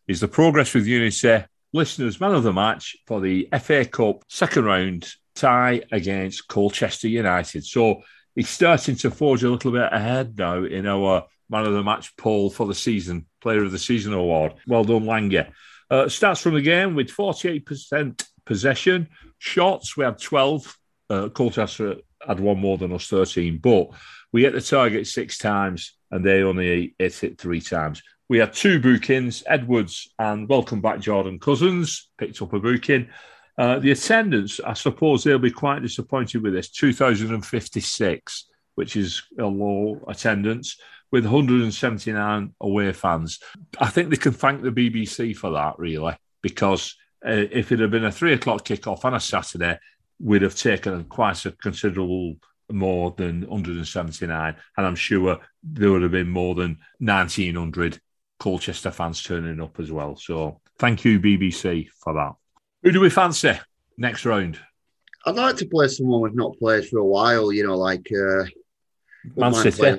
Is 0.08 0.20
the 0.20 0.28
progress 0.28 0.74
with 0.74 0.86
Unity 0.86 1.46
listeners 1.74 2.22
man 2.22 2.34
of 2.34 2.44
the 2.44 2.54
match 2.54 2.96
for 3.06 3.20
the 3.20 3.50
FA 3.60 3.84
Cup 3.86 4.24
second 4.30 4.64
round 4.64 5.08
tie 5.36 5.82
against 5.92 6.48
Colchester 6.48 7.10
United. 7.10 7.66
So 7.66 8.02
he's 8.34 8.50
starting 8.50 8.96
to 8.98 9.12
forge 9.12 9.44
a 9.44 9.50
little 9.50 9.72
bit 9.72 9.90
ahead 9.92 10.38
now 10.38 10.64
in 10.64 10.88
our 10.88 11.26
man 11.50 11.66
of 11.66 11.74
the 11.74 11.84
match 11.84 12.16
poll 12.18 12.50
for 12.50 12.66
the 12.66 12.76
season, 12.76 13.26
player 13.42 13.64
of 13.64 13.72
the 13.72 13.80
season 13.80 14.14
award. 14.14 14.54
Well 14.68 14.84
done, 14.84 15.06
Lange. 15.06 15.48
Uh, 15.90 16.10
starts 16.10 16.42
from 16.42 16.56
the 16.56 16.62
game 16.62 16.96
with 16.96 17.10
48% 17.10 18.24
possession. 18.46 19.08
Shots, 19.38 19.96
we 19.96 20.06
had 20.06 20.20
12. 20.20 20.78
Uh, 21.10 21.30
Colchester 21.30 21.98
had 22.26 22.40
one 22.40 22.60
more 22.60 22.78
than 22.78 22.94
us, 22.94 23.08
13. 23.08 23.60
But 23.60 23.90
we 24.32 24.44
hit 24.44 24.54
the 24.54 24.62
target 24.62 25.08
six 25.08 25.38
times 25.38 25.94
and 26.12 26.26
they 26.26 26.42
only 26.42 26.96
hit 26.98 27.24
it 27.24 27.40
three 27.40 27.62
times. 27.62 28.02
We 28.28 28.40
had 28.40 28.54
two 28.54 28.80
bookings, 28.80 29.44
Edwards 29.46 30.12
and 30.18 30.50
welcome 30.50 30.82
back 30.82 31.00
Jordan 31.00 31.38
Cousins 31.38 32.10
picked 32.18 32.42
up 32.42 32.54
a 32.54 32.60
booking. 32.60 33.10
Uh, 33.58 33.80
the 33.80 33.92
attendance, 33.92 34.60
I 34.60 34.74
suppose 34.74 35.24
they'll 35.24 35.38
be 35.38 35.52
quite 35.52 35.82
disappointed 35.82 36.42
with 36.42 36.54
this 36.54 36.70
2,056, 36.70 38.48
which 38.74 38.96
is 38.96 39.24
a 39.40 39.46
low 39.46 40.04
attendance 40.08 40.78
with 41.16 41.24
179 41.24 42.54
away 42.60 42.92
fans. 42.92 43.40
I 43.80 43.88
think 43.88 44.10
they 44.10 44.18
can 44.18 44.34
thank 44.34 44.62
the 44.62 44.70
BBC 44.70 45.34
for 45.34 45.52
that, 45.52 45.80
really, 45.80 46.14
because 46.42 46.98
uh, 47.26 47.32
if 47.32 47.72
it 47.72 47.80
had 47.80 47.90
been 47.90 48.04
a 48.04 48.12
three 48.12 48.34
o'clock 48.34 48.66
kickoff 48.66 49.06
on 49.06 49.14
a 49.14 49.20
Saturday, 49.22 49.80
we'd 50.20 50.42
have 50.42 50.58
taken 50.58 51.06
quite 51.06 51.46
a 51.46 51.54
considerable 51.54 52.36
more 52.70 53.16
than 53.16 53.48
179. 53.48 54.56
And 54.76 54.86
I'm 54.86 54.98
sure 54.98 55.40
there 55.64 55.90
would 55.90 56.02
have 56.02 56.12
been 56.12 56.30
more 56.30 56.54
than 56.54 56.80
1,900 57.00 58.02
Colchester 58.38 58.92
fans 58.92 59.24
turning 59.24 59.62
up 59.62 59.80
as 59.80 59.94
well. 59.94 60.18
So 60.18 60.60
thank 60.80 61.06
you, 61.06 61.22
BBC, 61.22 61.88
for 62.04 62.12
that. 62.12 62.34
Who 62.84 62.92
do 62.92 63.00
we 63.00 63.10
fancy 63.10 63.54
next 63.98 64.26
round? 64.26 64.60
I'd 65.26 65.36
like 65.36 65.56
to 65.56 65.66
play 65.66 65.88
someone 65.88 66.20
we've 66.20 66.36
not 66.36 66.60
played 66.60 66.86
for 66.90 67.00
a 67.00 67.06
while. 67.06 67.54
You 67.54 67.66
know, 67.66 67.78
like 67.78 68.06
uh, 68.12 68.44
Man 69.38 69.54
City. 69.54 69.98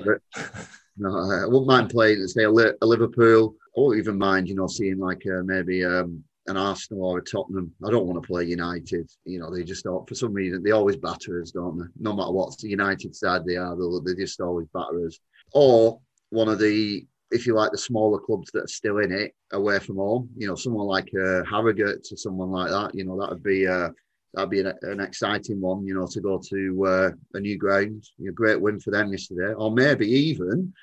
No, 0.97 1.09
I 1.09 1.45
wouldn't 1.45 1.67
mind 1.67 1.89
playing, 1.89 2.25
say, 2.27 2.43
a, 2.43 2.51
Li- 2.51 2.73
a 2.81 2.85
Liverpool. 2.85 3.55
I 3.75 3.79
won't 3.79 3.99
even 3.99 4.17
mind, 4.17 4.47
you 4.47 4.55
know, 4.55 4.67
seeing 4.67 4.97
like 4.97 5.23
uh, 5.27 5.43
maybe 5.43 5.85
um, 5.85 6.23
an 6.47 6.57
Arsenal 6.57 7.05
or 7.05 7.19
a 7.19 7.23
Tottenham. 7.23 7.71
I 7.85 7.91
don't 7.91 8.07
want 8.07 8.21
to 8.21 8.27
play 8.27 8.45
United. 8.45 9.09
You 9.25 9.39
know, 9.39 9.53
they 9.53 9.63
just 9.63 9.83
don't, 9.83 10.07
for 10.09 10.15
some 10.15 10.33
reason, 10.33 10.63
they 10.63 10.71
always 10.71 10.97
batter 10.97 11.41
us, 11.41 11.51
don't 11.51 11.77
they? 11.77 11.85
No 11.99 12.15
matter 12.15 12.31
what 12.31 12.57
the 12.57 12.69
United 12.69 13.15
side 13.15 13.45
they 13.45 13.57
are, 13.57 13.75
they 14.03 14.15
just 14.15 14.41
always 14.41 14.67
batter 14.73 15.05
us. 15.05 15.19
Or 15.53 15.99
one 16.29 16.49
of 16.49 16.57
the, 16.57 17.05
if 17.29 17.45
you 17.45 17.53
like, 17.53 17.71
the 17.71 17.77
smaller 17.77 18.19
clubs 18.19 18.49
that 18.53 18.63
are 18.63 18.67
still 18.67 18.97
in 18.97 19.11
it 19.11 19.35
away 19.51 19.77
from 19.79 19.97
home. 19.97 20.29
You 20.35 20.47
know, 20.47 20.55
someone 20.55 20.87
like 20.87 21.11
uh, 21.13 21.43
Harrogate 21.43 22.07
or 22.11 22.17
someone 22.17 22.49
like 22.49 22.71
that. 22.71 22.95
You 22.95 23.05
know, 23.05 23.19
that 23.19 23.29
would 23.29 23.43
be. 23.43 23.67
Uh, 23.67 23.89
That'd 24.33 24.49
be 24.49 24.59
an, 24.59 24.73
an 24.81 24.99
exciting 24.99 25.59
one, 25.61 25.85
you 25.85 25.95
know, 25.95 26.07
to 26.07 26.21
go 26.21 26.39
to 26.49 26.85
uh, 26.85 27.09
a 27.33 27.39
new 27.39 27.57
ground. 27.57 28.03
A 28.27 28.31
great 28.31 28.59
win 28.59 28.79
for 28.79 28.91
them 28.91 29.11
yesterday, 29.11 29.53
or 29.53 29.71
maybe 29.71 30.07
even 30.07 30.73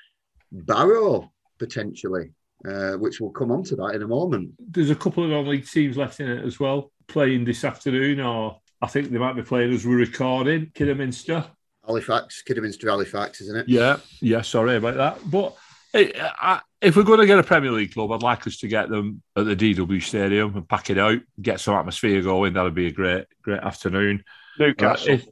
Barrow 0.51 1.31
potentially, 1.57 2.31
uh, 2.67 2.93
which 2.93 3.19
we'll 3.19 3.31
come 3.31 3.51
on 3.51 3.63
to 3.63 3.75
that 3.77 3.95
in 3.95 4.01
a 4.01 4.07
moment. 4.07 4.51
There's 4.59 4.89
a 4.89 4.95
couple 4.95 5.23
of 5.23 5.29
non-league 5.29 5.67
teams 5.67 5.97
left 5.97 6.19
in 6.19 6.29
it 6.29 6.43
as 6.45 6.59
well, 6.59 6.91
playing 7.07 7.45
this 7.45 7.63
afternoon, 7.63 8.19
or 8.19 8.59
I 8.81 8.87
think 8.87 9.09
they 9.09 9.17
might 9.17 9.35
be 9.35 9.41
playing 9.41 9.73
as 9.73 9.85
we're 9.85 9.97
recording, 9.97 10.71
Kidderminster. 10.73 11.45
Halifax, 11.85 12.41
Kidderminster, 12.41 12.89
Halifax, 12.89 13.41
isn't 13.41 13.57
it? 13.57 13.69
Yeah, 13.69 13.97
yeah, 14.19 14.41
sorry 14.41 14.77
about 14.77 14.95
that. 14.95 15.29
But 15.29 15.55
I, 15.55 15.64
if 15.95 16.95
we're 16.95 17.03
going 17.03 17.19
to 17.19 17.25
get 17.25 17.39
a 17.39 17.43
Premier 17.43 17.71
League 17.71 17.93
club, 17.93 18.11
I'd 18.11 18.23
like 18.23 18.45
us 18.47 18.57
to 18.57 18.67
get 18.67 18.89
them 18.89 19.21
at 19.35 19.45
the 19.45 19.55
DW 19.55 20.01
Stadium 20.01 20.55
and 20.55 20.67
pack 20.67 20.89
it 20.89 20.97
out, 20.97 21.19
get 21.41 21.59
some 21.59 21.75
atmosphere 21.75 22.21
going. 22.21 22.53
That'd 22.53 22.75
be 22.75 22.87
a 22.87 22.91
great, 22.91 23.25
great 23.41 23.61
afternoon. 23.61 24.23
Newcastle. 24.59 25.11
Uh, 25.11 25.13
if- 25.15 25.27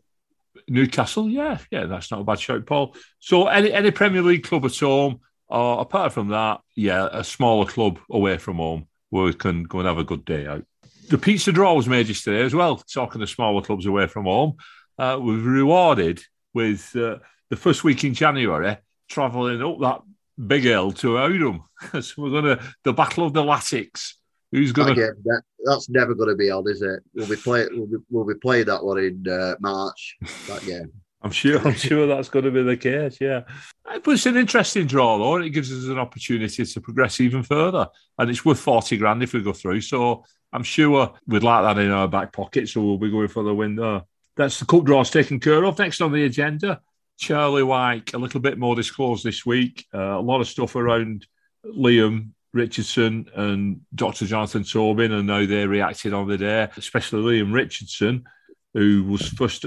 Newcastle, 0.68 1.28
yeah, 1.30 1.58
yeah, 1.72 1.86
that's 1.86 2.10
not 2.10 2.22
a 2.22 2.24
bad 2.24 2.40
shout, 2.40 2.66
Paul. 2.66 2.96
So 3.20 3.48
any 3.48 3.74
any 3.74 3.92
Premier 3.92 4.22
League 4.22 4.44
club 4.44 4.64
at 4.64 4.80
home, 4.80 5.20
or 5.50 5.82
apart 5.82 6.14
from 6.14 6.30
that, 6.30 6.62
yeah, 6.76 7.10
a 7.12 7.24
smaller 7.24 7.66
club 7.66 8.00
away 8.10 8.38
from 8.38 8.58
home 8.58 8.88
where 9.10 9.26
we 9.26 9.34
can 9.34 9.64
go 9.64 9.80
and 9.80 9.88
have 9.88 9.98
a 9.98 10.06
good 10.06 10.24
day 10.24 10.48
out. 10.48 10.64
The 11.10 11.18
pizza 11.18 11.52
draw 11.52 11.74
was 11.74 11.90
made 11.90 12.08
yesterday 12.08 12.44
as 12.44 12.56
well. 12.56 12.78
Talking 12.78 13.20
to 13.20 13.28
smaller 13.28 13.62
clubs 13.62 13.86
away 13.86 14.08
from 14.08 14.24
home, 14.24 14.56
uh, 14.98 15.20
we've 15.22 15.46
rewarded 15.46 16.24
with 16.54 16.96
uh, 16.96 17.18
the 17.50 17.58
first 17.58 17.84
week 17.84 18.04
in 18.06 18.14
January 18.14 18.78
travelling 19.10 19.62
up 19.62 19.80
that 19.82 20.02
big 20.48 20.66
L 20.66 20.92
to 20.94 21.20
Oldham. 21.20 21.64
so 22.02 22.14
we're 22.18 22.30
going 22.30 22.58
to 22.58 22.64
the 22.84 22.94
Battle 22.94 23.26
of 23.26 23.34
the 23.34 23.44
Latics. 23.44 24.14
Who's 24.52 24.72
going 24.72 24.94
to? 24.96 25.14
that, 25.24 25.42
that's 25.66 25.90
never 25.90 26.14
going 26.14 26.30
to 26.30 26.36
be 26.36 26.52
on, 26.52 26.70
is 26.70 26.84
it? 26.84 27.00
We'll 27.16 27.28
be 27.28 27.36
playing. 27.36 27.70
We'll 27.72 27.88
be, 27.88 27.98
we'll 28.12 28.26
be 28.26 28.36
playing 28.36 28.66
that 28.68 28.84
one 28.84 29.00
in 29.00 29.28
uh, 29.28 29.56
March. 29.60 30.16
That 30.48 30.62
game. 30.66 30.92
I'm 31.24 31.32
sure. 31.32 31.60
I'm 31.66 31.74
sure 31.74 32.06
that's 32.06 32.30
going 32.30 32.46
to 32.46 32.52
be 32.52 32.62
the 32.62 32.78
case. 32.78 33.18
Yeah, 33.20 33.42
but 33.84 34.08
it's 34.12 34.26
an 34.26 34.38
interesting 34.38 34.86
draw, 34.86 35.18
though. 35.18 35.38
And 35.38 35.46
it 35.46 35.52
gives 35.52 35.72
us 35.72 35.90
an 35.90 35.98
opportunity 35.98 36.66
to 36.66 36.82
progress 36.82 37.20
even 37.20 37.42
further, 37.42 37.88
and 38.20 38.30
it's 38.30 38.46
worth 38.46 38.60
forty 38.60 38.98
grand 38.98 39.24
if 39.24 39.34
we 39.34 39.42
go 39.42 39.54
through. 39.54 39.82
So 39.82 40.24
I'm 40.52 40.64
sure 40.64 41.14
we'd 41.26 41.42
like 41.42 41.64
that 41.64 41.82
in 41.82 41.90
our 41.90 42.08
back 42.08 42.32
pocket. 42.32 42.70
So 42.70 42.82
we'll 42.82 42.98
be 43.00 43.10
going 43.10 43.30
for 43.30 43.42
the 43.42 43.56
win 43.56 43.76
there. 43.76 44.04
That's 44.36 44.60
the 44.60 44.66
cup 44.66 44.84
draws 44.84 45.10
taken 45.10 45.40
care 45.40 45.64
of. 45.64 45.80
Next 45.80 46.02
on 46.02 46.12
the 46.12 46.26
agenda, 46.26 46.82
Charlie 47.24 47.64
Wyke. 47.64 48.14
A 48.14 48.18
little 48.18 48.42
bit 48.42 48.58
more 48.58 48.76
disclosed 48.76 49.24
this 49.24 49.46
week. 49.46 49.86
Uh, 49.94 50.18
a 50.18 50.22
lot 50.22 50.42
of 50.42 50.48
stuff 50.48 50.76
around 50.76 51.26
Leam 51.64 52.34
Richardson 52.54 53.28
and 53.34 53.82
Dr. 53.96 54.26
Jonathan 54.26 54.64
Tobin 54.64 55.14
and 55.14 55.30
how 55.30 55.46
they 55.46 55.66
reacted 55.66 56.14
on 56.14 56.28
the 56.28 56.38
day, 56.38 56.68
especially 56.76 57.22
Leam 57.22 57.54
Richardson 57.54 58.26
who 58.74 59.04
was 59.04 59.30
first 59.30 59.66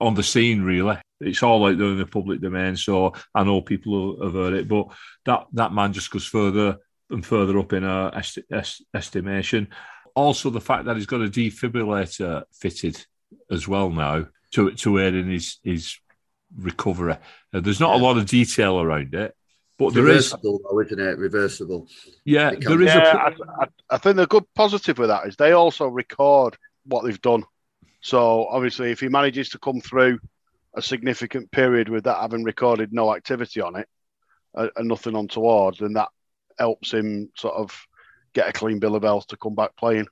on 0.00 0.14
the 0.14 0.22
scene. 0.22 0.62
Really, 0.62 0.98
it's 1.20 1.42
all 1.42 1.66
out 1.66 1.78
there 1.78 1.88
in 1.88 1.98
the 1.98 2.06
public 2.06 2.40
domain, 2.40 2.76
so 2.76 3.12
I 3.34 3.44
know 3.44 3.60
people 3.60 4.22
have 4.22 4.32
heard 4.32 4.54
it. 4.54 4.68
But 4.68 4.88
that 5.26 5.46
that 5.52 5.72
man 5.72 5.92
just 5.92 6.10
goes 6.10 6.26
further 6.26 6.78
and 7.10 7.24
further 7.24 7.58
up 7.58 7.72
in 7.72 7.84
our 7.84 8.12
est- 8.16 8.38
est- 8.52 8.84
estimation. 8.94 9.68
Also, 10.14 10.50
the 10.50 10.60
fact 10.60 10.86
that 10.86 10.96
he's 10.96 11.06
got 11.06 11.22
a 11.22 11.28
defibrillator 11.28 12.44
fitted 12.52 13.04
as 13.50 13.68
well 13.68 13.90
now 13.90 14.26
to 14.52 14.72
to 14.72 14.98
aid 14.98 15.14
in 15.14 15.30
his 15.30 15.58
his 15.62 15.98
recovery. 16.58 17.16
Uh, 17.52 17.60
there's 17.60 17.80
not 17.80 17.94
yeah. 17.94 18.02
a 18.02 18.04
lot 18.04 18.18
of 18.18 18.26
detail 18.26 18.80
around 18.80 19.14
it. 19.14 19.34
But 19.78 19.92
there 19.92 20.08
is, 20.08 20.34
though, 20.42 20.80
isn't 20.80 20.98
it? 20.98 21.18
Reversible. 21.18 21.86
Yeah, 22.24 22.52
there 22.58 22.80
is. 22.80 22.86
Yeah, 22.86 23.28
a... 23.28 23.62
I, 23.62 23.66
I 23.90 23.98
think 23.98 24.16
the 24.16 24.26
good 24.26 24.44
positive 24.54 24.96
with 24.96 25.10
that 25.10 25.26
is 25.26 25.36
they 25.36 25.52
also 25.52 25.86
record 25.86 26.56
what 26.86 27.04
they've 27.04 27.20
done 27.20 27.44
so 28.06 28.46
obviously, 28.46 28.92
if 28.92 29.00
he 29.00 29.08
manages 29.08 29.48
to 29.48 29.58
come 29.58 29.80
through 29.80 30.20
a 30.74 30.80
significant 30.80 31.50
period 31.50 31.88
with 31.88 32.04
that 32.04 32.20
having 32.20 32.44
recorded 32.44 32.92
no 32.92 33.12
activity 33.12 33.60
on 33.60 33.74
it 33.74 33.88
uh, 34.54 34.68
and 34.76 34.86
nothing 34.86 35.16
untoward, 35.16 35.78
then 35.80 35.94
that 35.94 36.10
helps 36.56 36.92
him 36.92 37.30
sort 37.36 37.54
of 37.54 37.76
get 38.32 38.48
a 38.48 38.52
clean 38.52 38.78
bill 38.78 38.94
of 38.94 39.02
health 39.02 39.26
to 39.28 39.36
come 39.36 39.56
back 39.56 39.74
playing. 39.76 40.06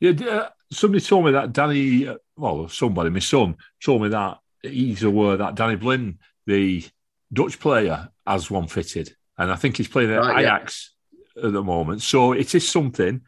Yeah, 0.00 0.10
uh, 0.28 0.48
somebody 0.72 1.04
told 1.04 1.26
me 1.26 1.30
that 1.30 1.52
Danny, 1.52 2.08
uh, 2.08 2.16
well, 2.36 2.68
somebody, 2.68 3.10
my 3.10 3.20
son, 3.20 3.56
told 3.80 4.02
me 4.02 4.08
that 4.08 4.38
he's 4.62 5.02
aware 5.02 5.36
that 5.36 5.54
Danny 5.54 5.76
Blind, 5.76 6.18
the 6.46 6.84
Dutch 7.32 7.58
player, 7.60 8.08
has 8.26 8.50
one 8.50 8.66
fitted, 8.66 9.14
and 9.38 9.50
I 9.50 9.56
think 9.56 9.76
he's 9.76 9.88
playing 9.88 10.12
at 10.12 10.20
right, 10.20 10.40
Ajax 10.40 10.94
yeah. 11.36 11.46
at 11.46 11.52
the 11.52 11.62
moment. 11.62 12.02
So 12.02 12.32
it 12.32 12.54
is 12.54 12.68
something 12.68 13.22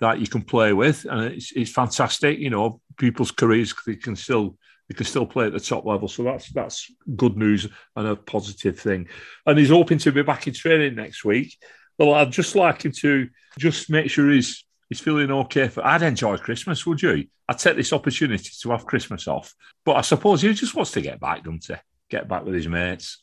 that 0.00 0.20
you 0.20 0.26
can 0.26 0.42
play 0.42 0.72
with, 0.72 1.04
and 1.04 1.32
it's, 1.32 1.52
it's 1.52 1.72
fantastic. 1.72 2.38
You 2.38 2.50
know, 2.50 2.80
people's 2.96 3.30
careers 3.30 3.74
they 3.86 3.96
can 3.96 4.16
still 4.16 4.56
they 4.88 4.94
can 4.94 5.06
still 5.06 5.26
play 5.26 5.46
at 5.46 5.52
the 5.52 5.60
top 5.60 5.84
level, 5.84 6.08
so 6.08 6.22
that's 6.22 6.50
that's 6.50 6.90
good 7.16 7.36
news 7.36 7.68
and 7.96 8.08
a 8.08 8.16
positive 8.16 8.78
thing. 8.78 9.08
And 9.44 9.58
he's 9.58 9.70
hoping 9.70 9.98
to 9.98 10.12
be 10.12 10.22
back 10.22 10.46
in 10.46 10.54
training 10.54 10.94
next 10.94 11.24
week. 11.24 11.56
Well, 11.98 12.14
I'd 12.14 12.30
just 12.30 12.54
like 12.54 12.84
him 12.84 12.92
to 13.00 13.28
just 13.58 13.90
make 13.90 14.08
sure 14.08 14.30
he's 14.30 14.64
he's 14.88 15.00
feeling 15.00 15.30
okay. 15.30 15.68
For 15.68 15.84
I'd 15.84 16.02
enjoy 16.02 16.36
Christmas, 16.38 16.86
would 16.86 17.02
you? 17.02 17.26
I'd 17.48 17.58
take 17.58 17.76
this 17.76 17.92
opportunity 17.92 18.50
to 18.62 18.70
have 18.70 18.86
Christmas 18.86 19.26
off, 19.26 19.54
but 19.84 19.96
I 19.96 20.02
suppose 20.02 20.42
he 20.42 20.52
just 20.52 20.74
wants 20.74 20.90
to 20.92 21.00
get 21.00 21.20
back, 21.20 21.44
doesn't 21.44 21.66
he? 21.66 21.74
Get 22.10 22.28
back 22.28 22.44
with 22.44 22.54
his 22.54 22.68
mates. 22.68 23.22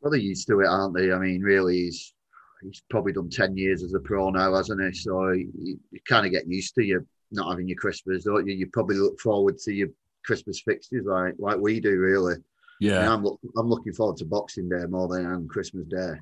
Well, 0.00 0.10
they're 0.10 0.20
used 0.20 0.46
to 0.48 0.60
it, 0.60 0.66
aren't 0.66 0.96
they? 0.96 1.12
I 1.12 1.18
mean, 1.18 1.40
really, 1.40 1.84
he's 1.84 2.14
he's 2.62 2.82
probably 2.88 3.12
done 3.12 3.30
10 3.30 3.56
years 3.56 3.82
as 3.82 3.94
a 3.94 4.00
pro 4.00 4.30
now, 4.30 4.54
hasn't 4.54 4.82
he? 4.82 4.92
So 4.98 5.30
you, 5.30 5.78
you 5.90 6.00
kind 6.08 6.26
of 6.26 6.32
get 6.32 6.48
used 6.48 6.74
to 6.76 6.82
you 6.82 7.06
not 7.30 7.50
having 7.50 7.68
your 7.68 7.76
Christmas, 7.76 8.24
don't 8.24 8.46
you? 8.46 8.54
You 8.54 8.68
probably 8.72 8.96
look 8.96 9.20
forward 9.20 9.58
to 9.58 9.72
your 9.72 9.88
Christmas 10.24 10.60
fixtures 10.60 11.04
like 11.06 11.34
like 11.38 11.58
we 11.58 11.80
do, 11.80 11.98
really. 11.98 12.36
Yeah. 12.80 13.00
And 13.00 13.08
I'm, 13.08 13.26
I'm 13.56 13.68
looking 13.68 13.92
forward 13.92 14.16
to 14.18 14.24
Boxing 14.24 14.68
Day 14.68 14.84
more 14.88 15.08
than 15.08 15.26
I'm 15.26 15.48
Christmas 15.48 15.86
Day. 15.86 16.14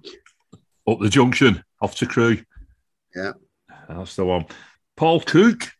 Up 0.88 0.98
the 1.00 1.08
junction, 1.08 1.62
off 1.80 1.94
to 1.96 2.06
Crewe. 2.06 2.42
Yeah. 3.14 3.32
That's 3.88 4.16
the 4.16 4.24
one. 4.24 4.46
Paul 4.96 5.20
Cook, 5.20 5.72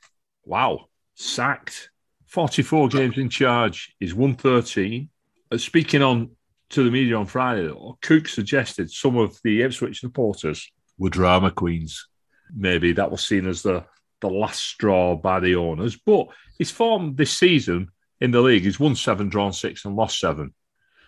wow, 0.45 0.87
sacked. 1.15 1.91
44 2.27 2.89
games 2.89 3.19
in 3.19 3.29
charge. 3.29 3.95
is 4.01 4.15
113. 4.15 5.11
Uh, 5.51 5.59
speaking 5.59 6.03
on 6.03 6.31
to 6.71 6.83
the 6.83 6.91
media 6.91 7.17
on 7.17 7.27
Friday, 7.27 7.67
though, 7.67 7.99
Cook 8.01 8.27
suggested 8.27 8.91
some 8.91 9.19
of 9.19 9.39
the 9.45 9.63
Ipswich 9.63 10.01
supporters 10.01 10.73
were 10.97 11.11
drama 11.11 11.51
queens. 11.51 12.09
Maybe 12.55 12.95
that 12.95 13.11
was 13.11 13.25
seen 13.25 13.47
as 13.47 13.63
the, 13.63 13.85
the 14.21 14.31
last 14.31 14.63
straw 14.65 15.15
by 15.15 15.41
the 15.41 15.57
owners. 15.57 15.97
But 15.97 16.29
his 16.59 16.71
form 16.71 17.17
this 17.17 17.37
season 17.37 17.89
in 18.21 18.31
the 18.31 18.41
league 18.41 18.65
is 18.65 18.81
won 18.81 18.97
seven, 18.97 19.29
drawn 19.29 19.53
six, 19.53 19.85
and 19.85 19.95
lost 19.95 20.19
seven. 20.19 20.55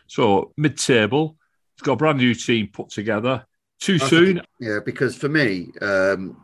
So 0.07 0.53
mid 0.59 0.77
table, 0.77 1.39
he's 1.77 1.83
got 1.83 1.93
a 1.93 1.97
brand 1.97 2.19
new 2.19 2.35
team 2.35 2.69
put 2.73 2.91
together. 2.91 3.47
Too 3.81 3.95
I 3.95 4.09
soon? 4.09 4.35
Think, 4.37 4.47
yeah, 4.61 4.79
because 4.85 5.17
for 5.17 5.29
me, 5.29 5.69
um, 5.81 6.44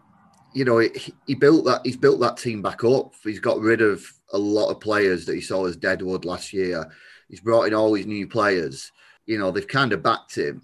you 0.53 0.65
know, 0.65 0.79
he, 0.79 1.15
he 1.27 1.35
built 1.35 1.65
that. 1.67 1.83
He's 1.85 1.97
built 1.97 2.21
that 2.21 2.37
team 2.37 2.63
back 2.63 2.85
up. 2.85 3.15
He's 3.23 3.41
got 3.41 3.61
rid 3.61 3.81
of 3.81 4.05
a 4.33 4.39
lot 4.39 4.71
of 4.71 4.81
players 4.81 5.27
that 5.27 5.35
he 5.35 5.41
saw 5.41 5.67
as 5.67 5.77
deadwood 5.77 6.25
last 6.25 6.53
year. 6.53 6.91
He's 7.29 7.41
brought 7.41 7.65
in 7.65 7.75
all 7.75 7.93
these 7.93 8.07
new 8.07 8.27
players 8.27 8.91
you 9.31 9.39
know, 9.39 9.53
they've 9.53 9.69
kind 9.69 9.93
of 9.93 10.03
backed 10.03 10.35
him 10.35 10.61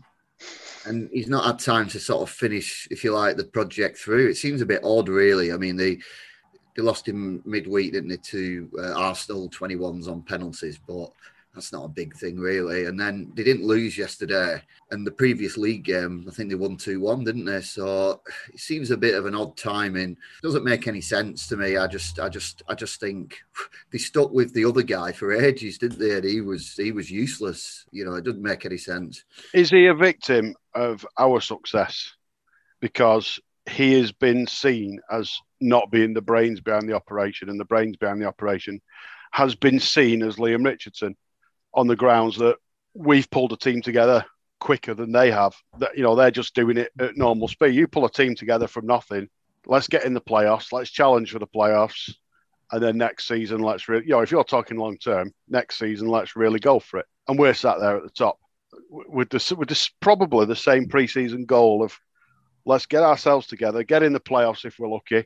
and 0.86 1.08
he's 1.12 1.28
not 1.28 1.44
had 1.44 1.60
time 1.60 1.88
to 1.88 2.00
sort 2.00 2.22
of 2.22 2.28
finish, 2.28 2.88
if 2.90 3.04
you 3.04 3.12
like, 3.12 3.36
the 3.36 3.44
project 3.44 3.96
through. 3.96 4.28
It 4.28 4.36
seems 4.36 4.60
a 4.60 4.66
bit 4.66 4.82
odd, 4.82 5.08
really. 5.08 5.52
I 5.52 5.56
mean, 5.56 5.76
they 5.76 5.98
they 6.74 6.82
lost 6.82 7.06
him 7.06 7.42
midweek, 7.46 7.92
didn't 7.92 8.10
they, 8.10 8.16
to 8.16 8.68
uh, 8.76 8.92
Arsenal 8.94 9.48
21s 9.48 10.08
on 10.08 10.22
penalties, 10.22 10.80
but 10.84 11.10
that's 11.56 11.72
not 11.72 11.86
a 11.86 11.88
big 11.88 12.14
thing 12.14 12.38
really. 12.38 12.84
And 12.84 13.00
then 13.00 13.32
they 13.34 13.42
didn't 13.42 13.66
lose 13.66 13.96
yesterday, 13.96 14.62
and 14.90 15.06
the 15.06 15.10
previous 15.10 15.56
league 15.56 15.84
game, 15.84 16.26
I 16.28 16.30
think 16.30 16.50
they 16.50 16.54
won 16.54 16.76
two 16.76 17.00
one, 17.00 17.24
didn't 17.24 17.46
they? 17.46 17.62
So 17.62 18.20
it 18.52 18.60
seems 18.60 18.90
a 18.90 18.96
bit 18.96 19.14
of 19.14 19.24
an 19.24 19.34
odd 19.34 19.56
timing. 19.56 20.10
It 20.10 20.42
doesn't 20.42 20.64
make 20.64 20.86
any 20.86 21.00
sense 21.00 21.48
to 21.48 21.56
me. 21.56 21.78
I 21.78 21.86
just, 21.86 22.20
I 22.20 22.28
just, 22.28 22.62
I 22.68 22.74
just 22.74 23.00
think 23.00 23.38
they 23.90 23.98
stuck 23.98 24.30
with 24.32 24.52
the 24.52 24.66
other 24.66 24.82
guy 24.82 25.12
for 25.12 25.32
ages, 25.32 25.78
didn't 25.78 25.98
they? 25.98 26.14
And 26.14 26.24
he 26.24 26.42
was, 26.42 26.74
he 26.74 26.92
was 26.92 27.10
useless. 27.10 27.86
You 27.90 28.04
know, 28.04 28.14
it 28.14 28.24
doesn't 28.24 28.42
make 28.42 28.66
any 28.66 28.78
sense. 28.78 29.24
Is 29.54 29.70
he 29.70 29.86
a 29.86 29.94
victim 29.94 30.54
of 30.74 31.06
our 31.18 31.40
success? 31.40 32.12
Because 32.80 33.40
he 33.68 33.94
has 33.94 34.12
been 34.12 34.46
seen 34.46 35.00
as 35.10 35.40
not 35.60 35.90
being 35.90 36.12
the 36.12 36.20
brains 36.20 36.60
behind 36.60 36.86
the 36.86 36.94
operation, 36.94 37.48
and 37.48 37.58
the 37.58 37.64
brains 37.64 37.96
behind 37.96 38.20
the 38.20 38.26
operation 38.26 38.82
has 39.32 39.54
been 39.54 39.80
seen 39.80 40.22
as 40.22 40.38
Leam 40.38 40.62
Richardson 40.62 41.16
on 41.76 41.86
the 41.86 41.94
grounds 41.94 42.36
that 42.38 42.56
we've 42.94 43.30
pulled 43.30 43.52
a 43.52 43.56
team 43.56 43.82
together 43.82 44.24
quicker 44.58 44.94
than 44.94 45.12
they 45.12 45.30
have. 45.30 45.54
That 45.78 45.96
you 45.96 46.02
know 46.02 46.16
they're 46.16 46.30
just 46.30 46.54
doing 46.54 46.78
it 46.78 46.90
at 46.98 47.16
normal 47.16 47.46
speed. 47.46 47.74
You 47.74 47.86
pull 47.86 48.06
a 48.06 48.10
team 48.10 48.34
together 48.34 48.66
from 48.66 48.86
nothing. 48.86 49.28
Let's 49.66 49.86
get 49.86 50.04
in 50.04 50.14
the 50.14 50.20
playoffs. 50.20 50.72
Let's 50.72 50.90
challenge 50.90 51.30
for 51.30 51.38
the 51.38 51.46
playoffs, 51.46 52.12
and 52.72 52.82
then 52.82 52.96
next 52.96 53.28
season, 53.28 53.60
let's 53.60 53.88
really 53.88 54.06
you 54.06 54.12
know 54.12 54.20
if 54.20 54.30
you're 54.30 54.42
talking 54.42 54.78
long 54.78 54.96
term, 54.96 55.32
next 55.48 55.78
season 55.78 56.08
let's 56.08 56.34
really 56.34 56.58
go 56.58 56.80
for 56.80 56.98
it. 56.98 57.06
And 57.28 57.38
we're 57.38 57.54
sat 57.54 57.78
there 57.80 57.96
at 57.96 58.02
the 58.02 58.10
top 58.10 58.38
with 58.90 59.30
this 59.30 59.52
with 59.52 59.68
this 59.68 59.90
probably 60.00 60.46
the 60.46 60.56
same 60.56 60.88
preseason 60.88 61.46
goal 61.46 61.84
of 61.84 61.96
let's 62.64 62.86
get 62.86 63.02
ourselves 63.02 63.46
together, 63.46 63.84
get 63.84 64.02
in 64.02 64.12
the 64.12 64.20
playoffs 64.20 64.64
if 64.64 64.78
we're 64.78 64.88
lucky. 64.88 65.24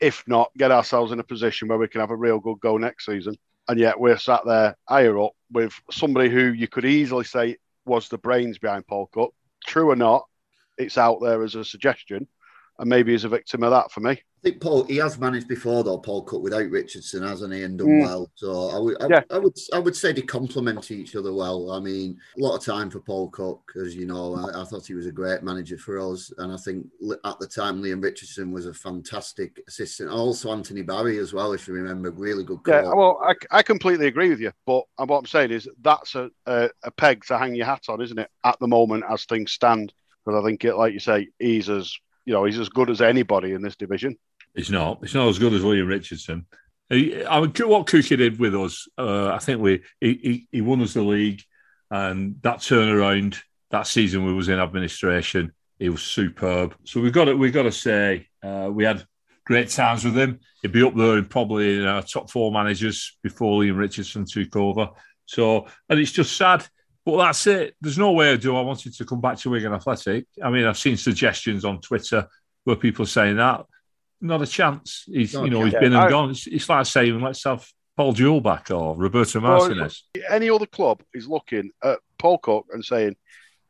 If 0.00 0.22
not, 0.28 0.52
get 0.56 0.70
ourselves 0.70 1.10
in 1.10 1.18
a 1.18 1.24
position 1.24 1.66
where 1.66 1.76
we 1.76 1.88
can 1.88 2.00
have 2.00 2.12
a 2.12 2.16
real 2.16 2.38
good 2.38 2.60
go 2.60 2.76
next 2.76 3.04
season 3.04 3.34
and 3.68 3.78
yet 3.78 4.00
we're 4.00 4.18
sat 4.18 4.42
there 4.46 4.76
higher 4.88 5.18
up 5.20 5.32
with 5.52 5.72
somebody 5.90 6.30
who 6.30 6.52
you 6.52 6.68
could 6.68 6.84
easily 6.84 7.24
say 7.24 7.56
was 7.84 8.08
the 8.08 8.18
brains 8.18 8.58
behind 8.58 8.86
Paul 8.86 9.08
Cook. 9.12 9.34
True 9.66 9.90
or 9.90 9.96
not, 9.96 10.24
it's 10.78 10.98
out 10.98 11.20
there 11.20 11.42
as 11.42 11.54
a 11.54 11.64
suggestion, 11.64 12.26
and 12.78 12.88
maybe 12.88 13.12
he's 13.12 13.24
a 13.24 13.28
victim 13.28 13.62
of 13.62 13.70
that 13.70 13.92
for 13.92 14.00
me. 14.00 14.22
I 14.38 14.50
think 14.50 14.60
Paul 14.60 14.84
he 14.84 14.96
has 14.96 15.18
managed 15.18 15.48
before 15.48 15.82
though 15.82 15.98
Paul 15.98 16.22
Cook 16.22 16.42
without 16.42 16.70
Richardson 16.70 17.24
hasn't 17.24 17.52
he 17.52 17.64
and 17.64 17.76
done 17.76 17.88
mm. 17.88 18.02
well. 18.02 18.30
So 18.36 18.68
I 18.70 18.78
would 18.78 19.02
I, 19.02 19.06
yeah. 19.08 19.20
I, 19.30 19.38
would 19.38 19.58
I 19.74 19.78
would 19.80 19.96
say 19.96 20.12
they 20.12 20.22
complement 20.22 20.90
each 20.92 21.16
other 21.16 21.32
well. 21.32 21.72
I 21.72 21.80
mean 21.80 22.18
a 22.38 22.40
lot 22.40 22.56
of 22.56 22.64
time 22.64 22.88
for 22.88 23.00
Paul 23.00 23.30
Cook 23.30 23.72
as 23.82 23.96
you 23.96 24.06
know. 24.06 24.36
I, 24.36 24.62
I, 24.62 24.64
thought 24.64 24.86
he 24.86 24.94
was 24.94 25.06
a 25.06 25.12
great 25.12 25.42
manager 25.42 25.76
for 25.76 25.98
us 25.98 26.32
and 26.38 26.52
I 26.52 26.56
think 26.56 26.86
at 27.24 27.40
the 27.40 27.46
time 27.46 27.82
Leam 27.82 28.00
Richardson 28.00 28.52
was 28.52 28.66
a 28.66 28.74
fantastic 28.74 29.60
assistant. 29.66 30.10
Also 30.10 30.52
Anthony 30.52 30.82
Barry 30.82 31.18
as 31.18 31.32
well 31.32 31.52
if 31.52 31.66
you 31.66 31.74
remember 31.74 32.10
really 32.10 32.44
good 32.44 32.60
yeah 32.66 32.82
well 32.82 33.20
I, 33.22 33.34
I 33.50 33.62
completely 33.62 34.06
agree 34.06 34.28
with 34.28 34.40
you 34.40 34.52
but 34.66 34.84
what 34.98 35.18
I'm 35.18 35.26
saying 35.26 35.50
is 35.50 35.68
that's 35.80 36.14
a, 36.14 36.30
a, 36.46 36.70
a 36.84 36.90
peg 36.92 37.24
to 37.26 37.38
hang 37.38 37.54
your 37.54 37.66
hat 37.66 37.86
on 37.88 38.00
isn't 38.00 38.18
it 38.18 38.30
at 38.44 38.58
the 38.60 38.68
moment 38.68 39.04
as 39.08 39.24
things 39.24 39.52
stand? 39.52 39.92
Because 40.24 40.42
I 40.42 40.46
think 40.46 40.64
it 40.64 40.76
like 40.76 40.92
you 40.92 41.00
say 41.00 41.28
he's 41.38 41.68
as 41.68 41.96
you 42.24 42.34
know 42.34 42.44
he's 42.44 42.58
as 42.58 42.68
good 42.68 42.90
as 42.90 43.00
anybody 43.00 43.52
in 43.52 43.62
this 43.62 43.76
division 43.76 44.16
it's 44.54 44.70
not. 44.70 45.00
It's 45.02 45.14
not 45.14 45.28
as 45.28 45.38
good 45.38 45.52
as 45.52 45.62
William 45.62 45.86
Richardson. 45.86 46.46
He, 46.88 47.24
I 47.24 47.40
mean, 47.40 47.52
what 47.64 47.86
Cookie 47.86 48.16
did 48.16 48.38
with 48.38 48.54
us, 48.54 48.88
uh, 48.96 49.28
I 49.28 49.38
think 49.38 49.60
we 49.60 49.82
he, 50.00 50.48
he, 50.50 50.60
won 50.60 50.80
us 50.80 50.94
the 50.94 51.02
league, 51.02 51.42
and 51.90 52.36
that 52.42 52.58
turnaround 52.58 53.38
that 53.70 53.86
season 53.86 54.24
we 54.24 54.32
was 54.32 54.48
in 54.48 54.58
administration, 54.58 55.52
he 55.78 55.90
was 55.90 56.02
superb. 56.02 56.74
So 56.84 57.00
we've 57.00 57.12
got 57.12 57.26
to 57.26 57.34
we've 57.34 57.52
got 57.52 57.64
to 57.64 57.72
say 57.72 58.26
uh, 58.42 58.70
we 58.72 58.84
had 58.84 59.04
great 59.44 59.68
times 59.68 60.04
with 60.04 60.16
him. 60.16 60.40
He'd 60.62 60.72
be 60.72 60.82
up 60.82 60.94
there 60.94 61.18
in 61.18 61.26
probably 61.26 61.78
in 61.78 61.86
our 61.86 62.02
top 62.02 62.30
four 62.30 62.50
managers 62.50 63.16
before 63.22 63.58
Leam 63.58 63.76
Richardson 63.76 64.24
took 64.24 64.56
over. 64.56 64.90
So, 65.26 65.66
and 65.88 66.00
it's 66.00 66.12
just 66.12 66.36
sad. 66.36 66.66
But 67.04 67.16
that's 67.18 67.46
it. 67.46 67.74
There's 67.80 67.96
no 67.96 68.12
way 68.12 68.36
do. 68.36 68.54
I 68.54 68.60
wanted 68.60 68.94
to 68.94 69.04
come 69.06 69.22
back 69.22 69.38
to 69.38 69.48
Wigan 69.48 69.72
Athletic. 69.72 70.26
I 70.44 70.50
mean, 70.50 70.66
I've 70.66 70.76
seen 70.76 70.98
suggestions 70.98 71.64
on 71.64 71.80
Twitter 71.80 72.26
where 72.64 72.76
people 72.76 73.04
are 73.04 73.06
saying 73.06 73.36
that. 73.36 73.64
Not 74.20 74.42
a 74.42 74.46
chance. 74.46 75.04
He's, 75.06 75.34
you 75.34 75.50
know, 75.50 75.64
he's 75.64 75.74
been 75.74 75.92
and 75.94 76.10
gone. 76.10 76.30
It's, 76.30 76.46
it's 76.46 76.68
like 76.68 76.86
saying, 76.86 77.20
let's 77.20 77.44
have 77.44 77.68
Paul 77.96 78.12
Jewell 78.12 78.40
back 78.40 78.70
or 78.70 78.96
Roberto 78.96 79.40
Martinez. 79.40 80.04
Well, 80.14 80.24
any 80.30 80.50
other 80.50 80.66
club 80.66 81.02
is 81.14 81.28
looking 81.28 81.70
at 81.82 81.98
Paul 82.18 82.38
Cook 82.38 82.66
and 82.72 82.84
saying 82.84 83.16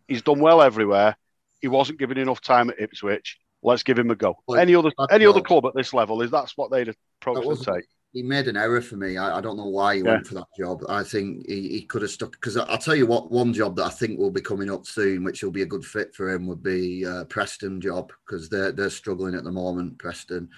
he's 0.06 0.22
done 0.22 0.40
well 0.40 0.62
everywhere. 0.62 1.16
He 1.60 1.68
wasn't 1.68 1.98
given 1.98 2.18
enough 2.18 2.40
time 2.40 2.70
at 2.70 2.80
Ipswich. 2.80 3.38
Let's 3.62 3.82
give 3.82 3.98
him 3.98 4.10
a 4.10 4.16
go. 4.16 4.36
Well, 4.46 4.60
any 4.60 4.74
other 4.74 4.92
any 5.10 5.26
other 5.26 5.40
club 5.40 5.66
at 5.66 5.74
this 5.74 5.92
level 5.92 6.22
is 6.22 6.30
that's 6.30 6.56
what 6.56 6.70
they'd 6.70 6.94
approach 7.20 7.44
and 7.44 7.60
take. 7.60 7.84
He 8.12 8.22
made 8.22 8.48
an 8.48 8.56
error 8.56 8.80
for 8.80 8.96
me. 8.96 9.18
I, 9.18 9.38
I 9.38 9.40
don't 9.40 9.58
know 9.58 9.68
why 9.68 9.96
he 9.96 10.02
yeah. 10.02 10.12
went 10.12 10.26
for 10.26 10.34
that 10.34 10.46
job. 10.58 10.82
I 10.88 11.02
think 11.02 11.46
he, 11.46 11.68
he 11.68 11.82
could 11.82 12.02
have 12.02 12.10
stuck 12.10 12.32
because 12.32 12.56
I'll 12.56 12.78
tell 12.78 12.96
you 12.96 13.06
what. 13.06 13.30
One 13.30 13.52
job 13.52 13.76
that 13.76 13.84
I 13.84 13.90
think 13.90 14.18
will 14.18 14.30
be 14.30 14.40
coming 14.40 14.70
up 14.70 14.86
soon, 14.86 15.24
which 15.24 15.42
will 15.42 15.50
be 15.50 15.62
a 15.62 15.66
good 15.66 15.84
fit 15.84 16.14
for 16.14 16.30
him, 16.30 16.46
would 16.46 16.62
be 16.62 17.04
uh, 17.04 17.24
Preston 17.24 17.80
job 17.80 18.12
because 18.26 18.48
they're 18.48 18.72
they're 18.72 18.90
struggling 18.90 19.34
at 19.34 19.44
the 19.44 19.52
moment. 19.52 19.98
Preston. 19.98 20.48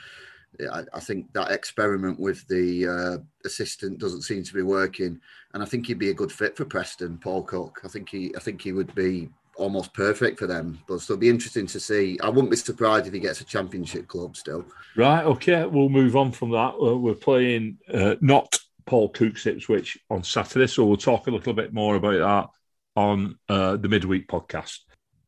I, 0.72 0.84
I 0.92 1.00
think 1.00 1.32
that 1.32 1.52
experiment 1.52 2.18
with 2.18 2.46
the 2.48 2.86
uh, 2.86 3.18
assistant 3.44 3.98
doesn't 3.98 4.22
seem 4.22 4.42
to 4.44 4.54
be 4.54 4.62
working, 4.62 5.20
and 5.54 5.62
I 5.62 5.66
think 5.66 5.86
he'd 5.86 5.98
be 5.98 6.10
a 6.10 6.14
good 6.14 6.32
fit 6.32 6.56
for 6.56 6.64
Preston. 6.64 7.18
Paul 7.18 7.42
Cook. 7.42 7.80
I 7.84 7.88
think 7.88 8.08
he. 8.08 8.34
I 8.36 8.40
think 8.40 8.60
he 8.62 8.72
would 8.72 8.94
be 8.94 9.28
almost 9.60 9.92
perfect 9.92 10.38
for 10.38 10.46
them. 10.46 10.78
But 10.88 11.00
so 11.00 11.14
it'll 11.14 11.20
be 11.20 11.28
interesting 11.28 11.66
to 11.68 11.80
see. 11.80 12.18
I 12.22 12.28
wouldn't 12.28 12.50
be 12.50 12.56
surprised 12.56 13.06
if 13.06 13.12
he 13.12 13.20
gets 13.20 13.40
a 13.40 13.44
championship 13.44 14.08
club 14.08 14.36
still. 14.36 14.64
Right. 14.96 15.24
Okay. 15.24 15.64
We'll 15.66 15.88
move 15.88 16.16
on 16.16 16.32
from 16.32 16.50
that. 16.50 16.74
Uh, 16.80 16.96
we're 16.96 17.14
playing 17.14 17.78
uh, 17.92 18.16
not 18.20 18.58
Paul 18.86 19.10
Cook's 19.10 19.46
Ipswich 19.46 19.98
on 20.08 20.24
Saturday, 20.24 20.66
so 20.66 20.84
we'll 20.84 20.96
talk 20.96 21.26
a 21.26 21.30
little 21.30 21.52
bit 21.52 21.72
more 21.72 21.96
about 21.96 22.18
that 22.18 23.00
on 23.00 23.38
uh, 23.48 23.76
the 23.76 23.88
midweek 23.88 24.26
podcast. 24.26 24.78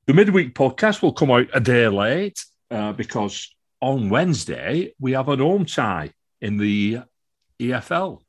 The 0.06 0.14
midweek 0.14 0.54
podcast 0.54 1.02
will 1.02 1.12
come 1.12 1.30
out 1.30 1.46
a 1.54 1.60
day 1.60 1.86
late 1.88 2.44
uh, 2.70 2.92
because 2.92 3.54
on 3.80 4.10
Wednesday 4.10 4.94
we 4.98 5.12
have 5.12 5.28
an 5.28 5.38
home 5.38 5.66
tie 5.66 6.10
in 6.40 6.56
the 6.56 7.00
EFL. 7.60 8.20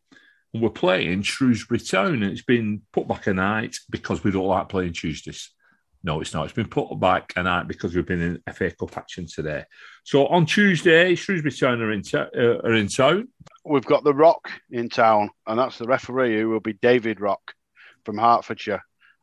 And 0.54 0.62
we're 0.62 0.70
playing 0.70 1.24
Shrewsbury 1.24 1.80
Town, 1.80 2.14
and 2.14 2.26
it's 2.26 2.44
been 2.44 2.84
put 2.92 3.08
back 3.08 3.26
a 3.26 3.34
night 3.34 3.78
because 3.90 4.24
we 4.24 4.30
don't 4.30 4.46
like 4.46 4.70
playing 4.70 4.94
Tuesdays. 4.94 5.50
No, 6.06 6.20
it's 6.20 6.34
not. 6.34 6.44
It's 6.44 6.54
been 6.54 6.68
put 6.68 6.94
back 7.00 7.32
a 7.38 7.44
night 7.44 7.68
because 7.68 7.96
we've 7.96 8.06
been 8.06 8.22
in 8.22 8.54
FA 8.54 8.72
Cup 8.72 8.98
action 8.98 9.26
today. 9.26 9.64
So 10.04 10.28
on 10.28 10.46
Tuesday, 10.46 11.16
Shrewsbury 11.16 11.54
Town 11.54 11.82
are 11.82 11.94
in, 11.94 12.04
uh, 12.14 12.60
are 12.68 12.74
in 12.74 12.90
town. 12.90 13.30
We've 13.64 13.86
got 13.86 14.04
the 14.04 14.14
Rock 14.14 14.52
in 14.70 14.90
town, 14.90 15.30
and 15.48 15.58
that's 15.58 15.78
the 15.78 15.88
referee 15.88 16.38
who 16.38 16.50
will 16.50 16.60
be 16.60 16.74
David 16.74 17.22
Rock 17.22 17.54
from 18.04 18.18
Hertfordshire. 18.18 18.82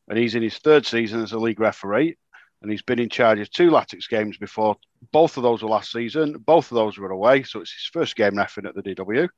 And 0.09 0.19
he's 0.19 0.35
in 0.35 0.43
his 0.43 0.57
third 0.57 0.87
season 0.87 1.23
as 1.23 1.33
a 1.33 1.39
league 1.39 1.61
referee, 1.61 2.17
and 2.63 2.71
he's 2.71 2.83
been 2.83 2.99
in 2.99 3.11
charge 3.11 3.41
of 3.41 3.51
two 3.51 3.71
Latics 3.71 4.09
games 4.09 4.39
before. 4.39 4.77
Both 5.13 5.37
of 5.37 5.43
those 5.43 5.63
were 5.63 5.69
last 5.69 5.93
season. 5.93 6.39
Both 6.39 6.73
of 6.73 6.77
those 6.77 6.97
were 6.97 7.11
away, 7.11 7.43
so 7.43 7.61
it's 7.61 7.73
his 7.73 7.91
first 7.93 8.17
game 8.17 8.39
refereeing 8.39 8.67
at 8.67 8.75
the 8.75 8.83
DW. 8.83 9.29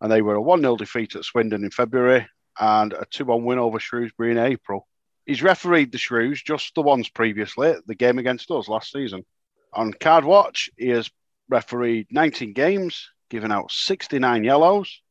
And 0.00 0.10
they 0.10 0.22
were 0.22 0.36
a 0.36 0.42
1 0.42 0.60
0 0.62 0.76
defeat 0.76 1.16
at 1.16 1.24
Swindon 1.24 1.64
in 1.64 1.70
February 1.70 2.26
and 2.58 2.94
a 2.94 3.04
2 3.10 3.26
1 3.26 3.44
win 3.44 3.58
over 3.58 3.78
Shrewsbury 3.78 4.30
in 4.30 4.38
April. 4.38 4.86
He's 5.28 5.42
refereed 5.42 5.92
the 5.92 5.98
Shrews 5.98 6.42
just 6.42 6.74
the 6.74 6.80
once 6.80 7.10
previously, 7.10 7.74
the 7.84 7.94
game 7.94 8.18
against 8.18 8.50
us 8.50 8.66
last 8.66 8.90
season. 8.90 9.26
On 9.74 9.92
Card 9.92 10.24
Watch, 10.24 10.70
he 10.78 10.88
has 10.88 11.10
refereed 11.50 12.06
19 12.10 12.54
games, 12.54 13.10
given 13.28 13.52
out 13.52 13.70
69 13.70 14.42
yellows, 14.42 15.02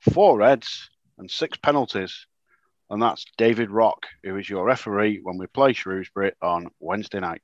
four 0.00 0.38
reds, 0.38 0.88
and 1.18 1.30
six 1.30 1.58
penalties. 1.58 2.26
And 2.88 3.02
that's 3.02 3.26
David 3.36 3.70
Rock, 3.70 4.06
who 4.24 4.38
is 4.38 4.48
your 4.48 4.64
referee 4.64 5.20
when 5.22 5.36
we 5.36 5.46
play 5.46 5.74
Shrewsbury 5.74 6.32
on 6.40 6.68
Wednesday 6.80 7.20
night. 7.20 7.42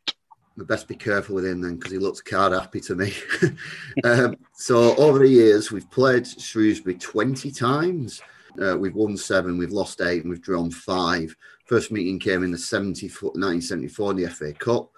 We 0.57 0.65
best 0.65 0.89
be 0.89 0.95
careful 0.95 1.35
with 1.35 1.45
him 1.45 1.61
then 1.61 1.77
because 1.77 1.93
he 1.93 1.99
looks 1.99 2.23
card 2.23 2.55
happy 2.55 2.81
to 2.81 2.95
me. 2.95 3.13
um, 4.05 4.37
so, 4.55 4.97
over 4.97 5.19
the 5.19 5.29
years, 5.29 5.71
we've 5.71 5.91
played 5.91 6.27
Shrewsbury 6.27 6.95
20 6.95 7.51
times. 7.51 8.23
Uh, 8.61 8.77
we've 8.77 8.95
won 8.95 9.17
seven, 9.17 9.59
we've 9.59 9.73
lost 9.73 10.01
eight, 10.01 10.23
and 10.23 10.31
we've 10.31 10.43
drawn 10.43 10.71
five. 10.71 11.35
First 11.67 11.91
meeting 11.93 12.19
came 12.19 12.43
in 12.43 12.51
the 12.51 12.59
70, 12.59 13.09
1974 13.09 14.11
in 14.11 14.17
the 14.17 14.29
FA 14.29 14.53
Cup. 14.53 14.91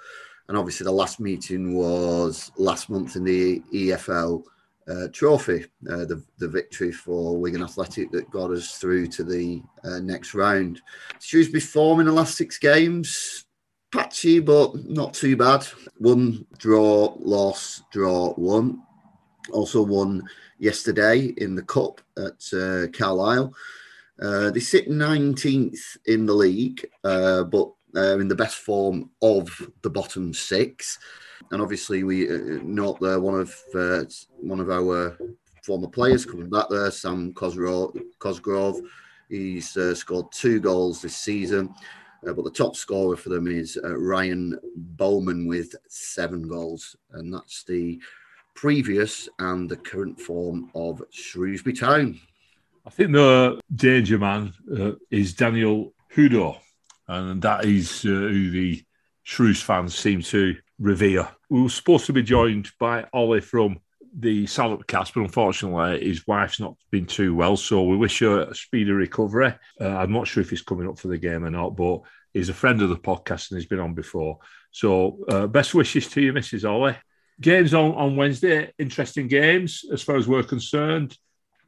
And 0.49 0.59
obviously, 0.59 0.85
the 0.85 0.93
last 0.93 1.21
meeting 1.21 1.75
was 1.75 2.53
last 2.57 2.91
month 2.91 3.17
in 3.17 3.25
the 3.25 3.61
EFL 3.73 4.43
uh, 4.89 5.09
trophy, 5.13 5.65
uh, 5.91 6.05
the, 6.05 6.23
the 6.39 6.49
victory 6.49 6.93
for 6.93 7.37
Wigan 7.37 7.63
Athletic 7.63 8.11
that 8.13 8.31
got 8.31 8.51
us 8.51 8.77
through 8.77 9.07
to 9.09 9.25
the 9.25 9.63
uh, 9.85 10.01
next 10.01 10.35
round. 10.35 10.83
Shrewsbury 11.21 11.61
form 11.61 12.01
in 12.01 12.07
the 12.07 12.13
last 12.13 12.37
six 12.37 12.59
games, 12.59 13.47
patchy, 13.93 14.41
but 14.41 14.85
not 14.85 15.15
too 15.15 15.37
bad. 15.37 15.67
One 15.99 16.47
draw, 16.59 17.17
loss, 17.19 17.83
draw, 17.91 18.35
one. 18.35 18.83
Also 19.53 19.83
won 19.83 20.23
yesterday 20.59 21.35
in 21.37 21.55
the 21.55 21.63
Cup 21.63 22.01
at 22.17 22.43
uh, 22.53 22.87
Carlisle. 22.93 23.55
Uh, 24.21 24.51
they 24.51 24.61
sit 24.61 24.89
19th 24.89 25.97
in 26.07 26.27
the 26.27 26.33
league, 26.33 26.87
uh, 27.03 27.45
but 27.45 27.71
uh, 27.97 28.19
in 28.19 28.29
the 28.29 28.35
best 28.35 28.57
form 28.57 29.11
of 29.23 29.51
the 29.83 29.91
bottom 29.91 30.33
six. 30.33 30.99
And 31.51 31.61
obviously, 31.61 32.05
we 32.05 32.29
uh, 32.29 32.61
note 32.63 33.01
there 33.01 33.21
one 33.21 33.41
of 33.41 33.55
uh, 33.75 34.05
one 34.41 34.61
of 34.61 34.71
our 34.71 35.19
former 35.63 35.89
players 35.89 36.25
coming 36.25 36.49
back 36.49 36.69
there, 36.71 36.91
Sam 36.91 37.33
Cosgrove. 37.35 37.97
Cosgrove. 38.19 38.81
He's 39.29 39.77
uh, 39.77 39.95
scored 39.95 40.31
two 40.33 40.61
goals 40.61 41.03
this 41.03 41.17
season. 41.17 41.75
but 42.23 42.45
the 42.45 42.51
top 42.51 42.77
scorer 42.77 43.17
for 43.17 43.31
them 43.31 43.47
is 43.47 43.79
Ryan 43.83 44.59
Bowman 44.77 45.47
with 45.47 45.75
seven 45.89 46.47
goals. 46.47 46.95
And 47.13 47.33
that's 47.33 47.65
the 47.65 48.01
previous 48.55 49.29
and 49.39 49.69
the 49.69 49.77
current 49.77 50.21
form 50.21 50.71
of 50.75 51.03
Shrewsbury 51.11 51.75
Town. 51.75 52.21
I 52.87 52.91
think 52.91 53.13
the 53.13 53.61
danger 53.75 54.19
man 54.19 54.53
uh, 54.77 54.93
is 55.11 55.35
Daniel 55.35 55.95
Udoh, 56.15 56.59
and 57.09 57.41
that 57.43 57.65
is 57.65 58.05
uh, 58.05 58.09
who 58.09 58.51
the 58.51 58.85
Shrews 59.23 59.63
fans 59.63 59.95
seem 59.95 60.21
to 60.23 60.55
revere. 60.79 61.29
We 61.49 61.63
were 61.63 61.69
supposed 61.69 62.07
to 62.07 62.13
be 62.13 62.23
joined 62.23 62.71
by 62.79 63.07
Ollie 63.13 63.41
from 63.41 63.79
the 64.17 64.47
Salop 64.47 64.87
cast, 64.87 65.15
but 65.15 65.23
unfortunately, 65.23 66.07
his 66.07 66.27
wife's 66.27 66.61
not 66.61 66.77
been 66.91 67.07
too 67.07 67.35
well. 67.35 67.57
So 67.57 67.83
we 67.83 67.97
wish 67.97 68.21
her 68.21 68.43
a 68.43 68.55
speedy 68.55 68.93
recovery. 68.93 69.55
Uh, 69.81 69.89
I'm 69.89 70.13
not 70.13 70.29
sure 70.29 70.43
if 70.43 70.51
he's 70.51 70.63
coming 70.63 70.89
up 70.89 70.99
for 70.99 71.09
the 71.09 71.19
game 71.19 71.45
or 71.45 71.51
not, 71.51 71.71
but 71.71 72.03
he's 72.33 72.49
a 72.49 72.55
friend 72.55 72.81
of 72.83 72.91
the 72.91 72.97
podcast 72.97 73.51
and 73.51 73.59
he's 73.59 73.69
been 73.69 73.81
on 73.81 73.95
before. 73.95 74.39
So 74.71 75.25
uh, 75.29 75.47
best 75.47 75.75
wishes 75.75 76.09
to 76.09 76.21
you, 76.21 76.33
Mrs. 76.33 76.69
Ollie. 76.69 76.97
Games 77.41 77.75
on, 77.75 77.93
on 77.93 78.17
Wednesday, 78.17 78.73
interesting 78.79 79.27
games 79.27 79.85
as 79.93 80.03
far 80.03 80.17
as 80.17 80.29
we're 80.29 80.43
concerned. 80.43 81.17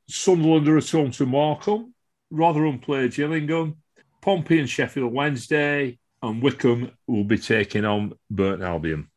Sunderland 0.08 0.68
are 0.68 0.78
at 0.78 0.90
home 0.90 1.10
to 1.12 1.26
Morecambe. 1.26 1.92
Rotherham 2.30 2.78
play 2.78 3.08
Gillingham. 3.08 3.76
Pompey 4.22 4.60
and 4.60 4.70
Sheffield 4.70 5.12
Wednesday. 5.12 5.98
And 6.22 6.42
Wycombe 6.42 6.92
will 7.06 7.24
be 7.24 7.38
taking 7.38 7.84
on 7.84 8.14
Burton 8.30 8.64
Albion. 8.64 9.08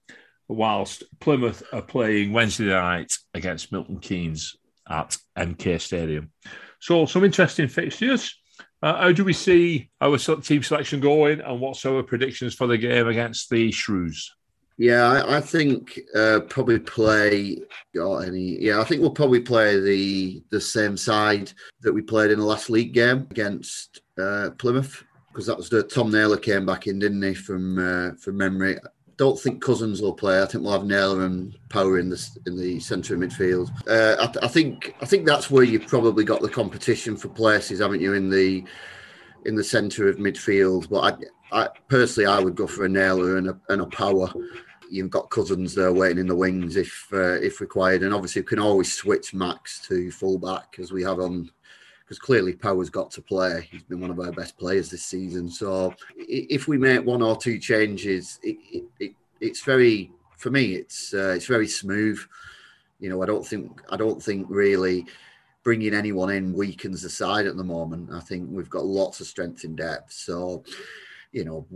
Whilst 0.48 1.04
Plymouth 1.20 1.64
are 1.72 1.82
playing 1.82 2.34
Wednesday 2.34 2.66
night 2.66 3.14
against 3.34 3.72
Milton 3.72 4.00
Keynes 4.00 4.56
at 4.90 5.16
MK 5.38 5.80
Stadium. 5.80 6.32
So, 6.80 7.06
some 7.06 7.24
interesting 7.24 7.68
fixtures. 7.68 8.36
Uh, 8.82 8.96
how 8.96 9.12
do 9.12 9.24
we 9.24 9.34
see 9.34 9.92
our 10.02 10.18
team 10.18 10.64
selection 10.64 11.00
going, 11.00 11.42
and 11.42 11.60
what's 11.60 11.86
our 11.86 12.02
predictions 12.02 12.56
for 12.56 12.66
the 12.66 12.78
game 12.78 13.08
against 13.08 13.50
the 13.50 13.72
Shrews? 13.72 14.34
Yeah, 14.80 15.04
I, 15.04 15.38
I 15.38 15.42
think 15.42 16.00
uh, 16.16 16.40
probably 16.48 16.80
play. 16.80 17.58
Got 17.94 18.20
any? 18.20 18.58
Yeah, 18.62 18.80
I 18.80 18.86
think 18.86 19.02
we'll 19.02 19.12
probably 19.12 19.42
play 19.42 19.78
the 19.78 20.42
the 20.52 20.62
same 20.62 20.96
side 20.96 21.52
that 21.82 21.92
we 21.92 22.02
played 22.02 22.32
in 22.32 22.40
the 22.40 22.46
last 22.46 22.70
league 22.70 22.94
game 22.94 23.28
against 23.30 24.00
uh, 24.18 24.52
Plymouth 24.58 25.04
because 25.28 25.46
that 25.48 25.58
was 25.58 25.70
the 25.70 25.84
Tom 25.84 26.10
Naylor 26.10 26.38
came 26.38 26.66
back 26.66 26.88
in, 26.88 26.98
didn't 26.98 27.22
he? 27.22 27.34
From 27.34 27.78
uh, 27.78 28.16
from 28.16 28.38
memory, 28.38 28.78
don't 29.18 29.38
think 29.38 29.62
Cousins 29.62 30.02
will 30.02 30.14
play. 30.14 30.42
I 30.42 30.46
think 30.46 30.64
we'll 30.64 30.72
have 30.72 30.86
Naylor 30.86 31.26
and 31.26 31.58
Power 31.68 32.00
in 32.00 32.08
the 32.10 32.40
in 32.46 32.56
the 32.56 32.80
centre 32.80 33.16
of 33.16 33.20
midfield. 33.20 33.70
Uh, 33.86 34.30
I, 34.30 34.46
I, 34.46 34.48
think 34.48 34.96
I 35.02 35.06
think 35.06 35.26
that's 35.26 35.52
where 35.52 35.64
you've 35.66 35.88
probably 35.88 36.24
got 36.24 36.42
the 36.42 36.48
competition 36.48 37.18
for 37.18 37.28
places, 37.28 37.82
haven't 37.82 38.00
you? 38.00 38.14
In 38.14 38.30
the 38.30 38.64
in 39.44 39.56
the 39.56 39.64
centre 39.64 40.08
of 40.08 40.16
midfield, 40.16 40.90
but 40.90 41.22
I, 41.52 41.64
I 41.66 41.70
personally 41.90 42.28
I 42.28 42.40
would 42.40 42.56
go 42.56 42.66
for 42.66 42.86
a 42.86 42.90
Naylor 42.90 43.36
and 43.36 43.50
a, 43.50 43.60
and 43.68 43.82
a 43.82 43.88
Power 43.88 44.32
you've 44.90 45.10
got 45.10 45.30
Cousins 45.30 45.76
there 45.76 45.94
waiting 45.94 46.20
in 46.20 46.28
the 46.28 46.36
wings 46.36 46.76
if 46.76 47.08
uh, 47.14 47.40
if 47.42 47.62
required, 47.62 48.04
and 48.04 48.14
obviously 48.14 48.42
we 48.42 48.48
can 48.48 48.60
always 48.60 48.92
switch 48.94 49.34
Max 49.34 49.80
to 49.88 50.12
fullback 50.12 50.78
as 50.80 50.92
we 50.92 51.04
have 51.04 51.20
on 51.20 51.50
because 52.10 52.20
clearly 52.20 52.54
Power's 52.54 52.90
got 52.90 53.12
to 53.12 53.22
play. 53.22 53.68
He's 53.72 53.84
been 53.84 54.02
one 54.02 54.10
of 54.10 54.20
our 54.20 54.32
best 54.32 54.58
players 54.58 54.90
this 54.90 55.06
season. 55.06 55.48
So 55.48 55.94
if 56.18 56.68
we 56.68 56.76
make 56.76 57.06
one 57.06 57.22
or 57.22 57.38
two 57.38 57.60
changes, 57.60 58.40
it, 58.42 58.58
it, 58.72 58.84
it, 59.00 59.12
it's 59.40 59.62
very 59.62 60.12
for 60.36 60.50
me. 60.50 60.74
It's 60.74 61.14
uh, 61.14 61.34
it's 61.36 61.46
very 61.46 61.68
smooth. 61.68 62.20
You 63.00 63.10
know, 63.10 63.22
I 63.22 63.28
don't 63.28 63.46
think 63.46 63.82
I 63.92 63.98
don't 63.98 64.22
think 64.22 64.48
really 64.50 65.06
bringing 65.64 65.94
anyone 65.94 66.32
in 66.32 66.54
weakens 66.54 67.04
the 67.04 67.10
side 67.10 67.46
at 67.46 67.58
the 67.58 67.64
moment. 67.64 68.10
I 68.12 68.22
think 68.22 68.50
we've 68.50 68.70
got 68.70 68.86
lots 68.86 69.20
of 69.20 69.28
strength 69.28 69.64
in 69.64 69.76
depth. 69.76 70.12
So, 70.12 70.64
you 71.32 71.46
know, 71.46 71.68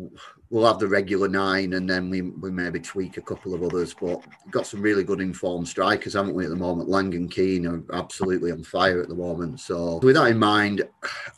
we'll 0.50 0.66
have 0.66 0.80
the 0.80 0.88
regular 0.88 1.28
nine 1.28 1.74
and 1.74 1.88
then 1.88 2.10
we, 2.10 2.22
we 2.22 2.50
maybe 2.50 2.80
tweak 2.80 3.18
a 3.18 3.22
couple 3.22 3.54
of 3.54 3.64
others. 3.64 3.94
But 3.94 4.24
got 4.50 4.66
some 4.66 4.82
really 4.82 5.04
good 5.04 5.22
informed 5.22 5.68
strikers, 5.68 6.14
haven't 6.14 6.34
we, 6.34 6.46
at 6.46 6.50
the 6.50 6.56
moment? 6.56 6.90
Lang 6.90 7.14
and 7.14 7.30
Keane 7.30 7.68
are 7.68 7.84
absolutely 7.94 8.52
on 8.52 8.64
fire 8.64 9.02
at 9.02 9.10
the 9.10 9.16
moment. 9.16 9.60
So, 9.60 10.00
with 10.02 10.16
that 10.16 10.32
in 10.32 10.40
mind, 10.40 10.88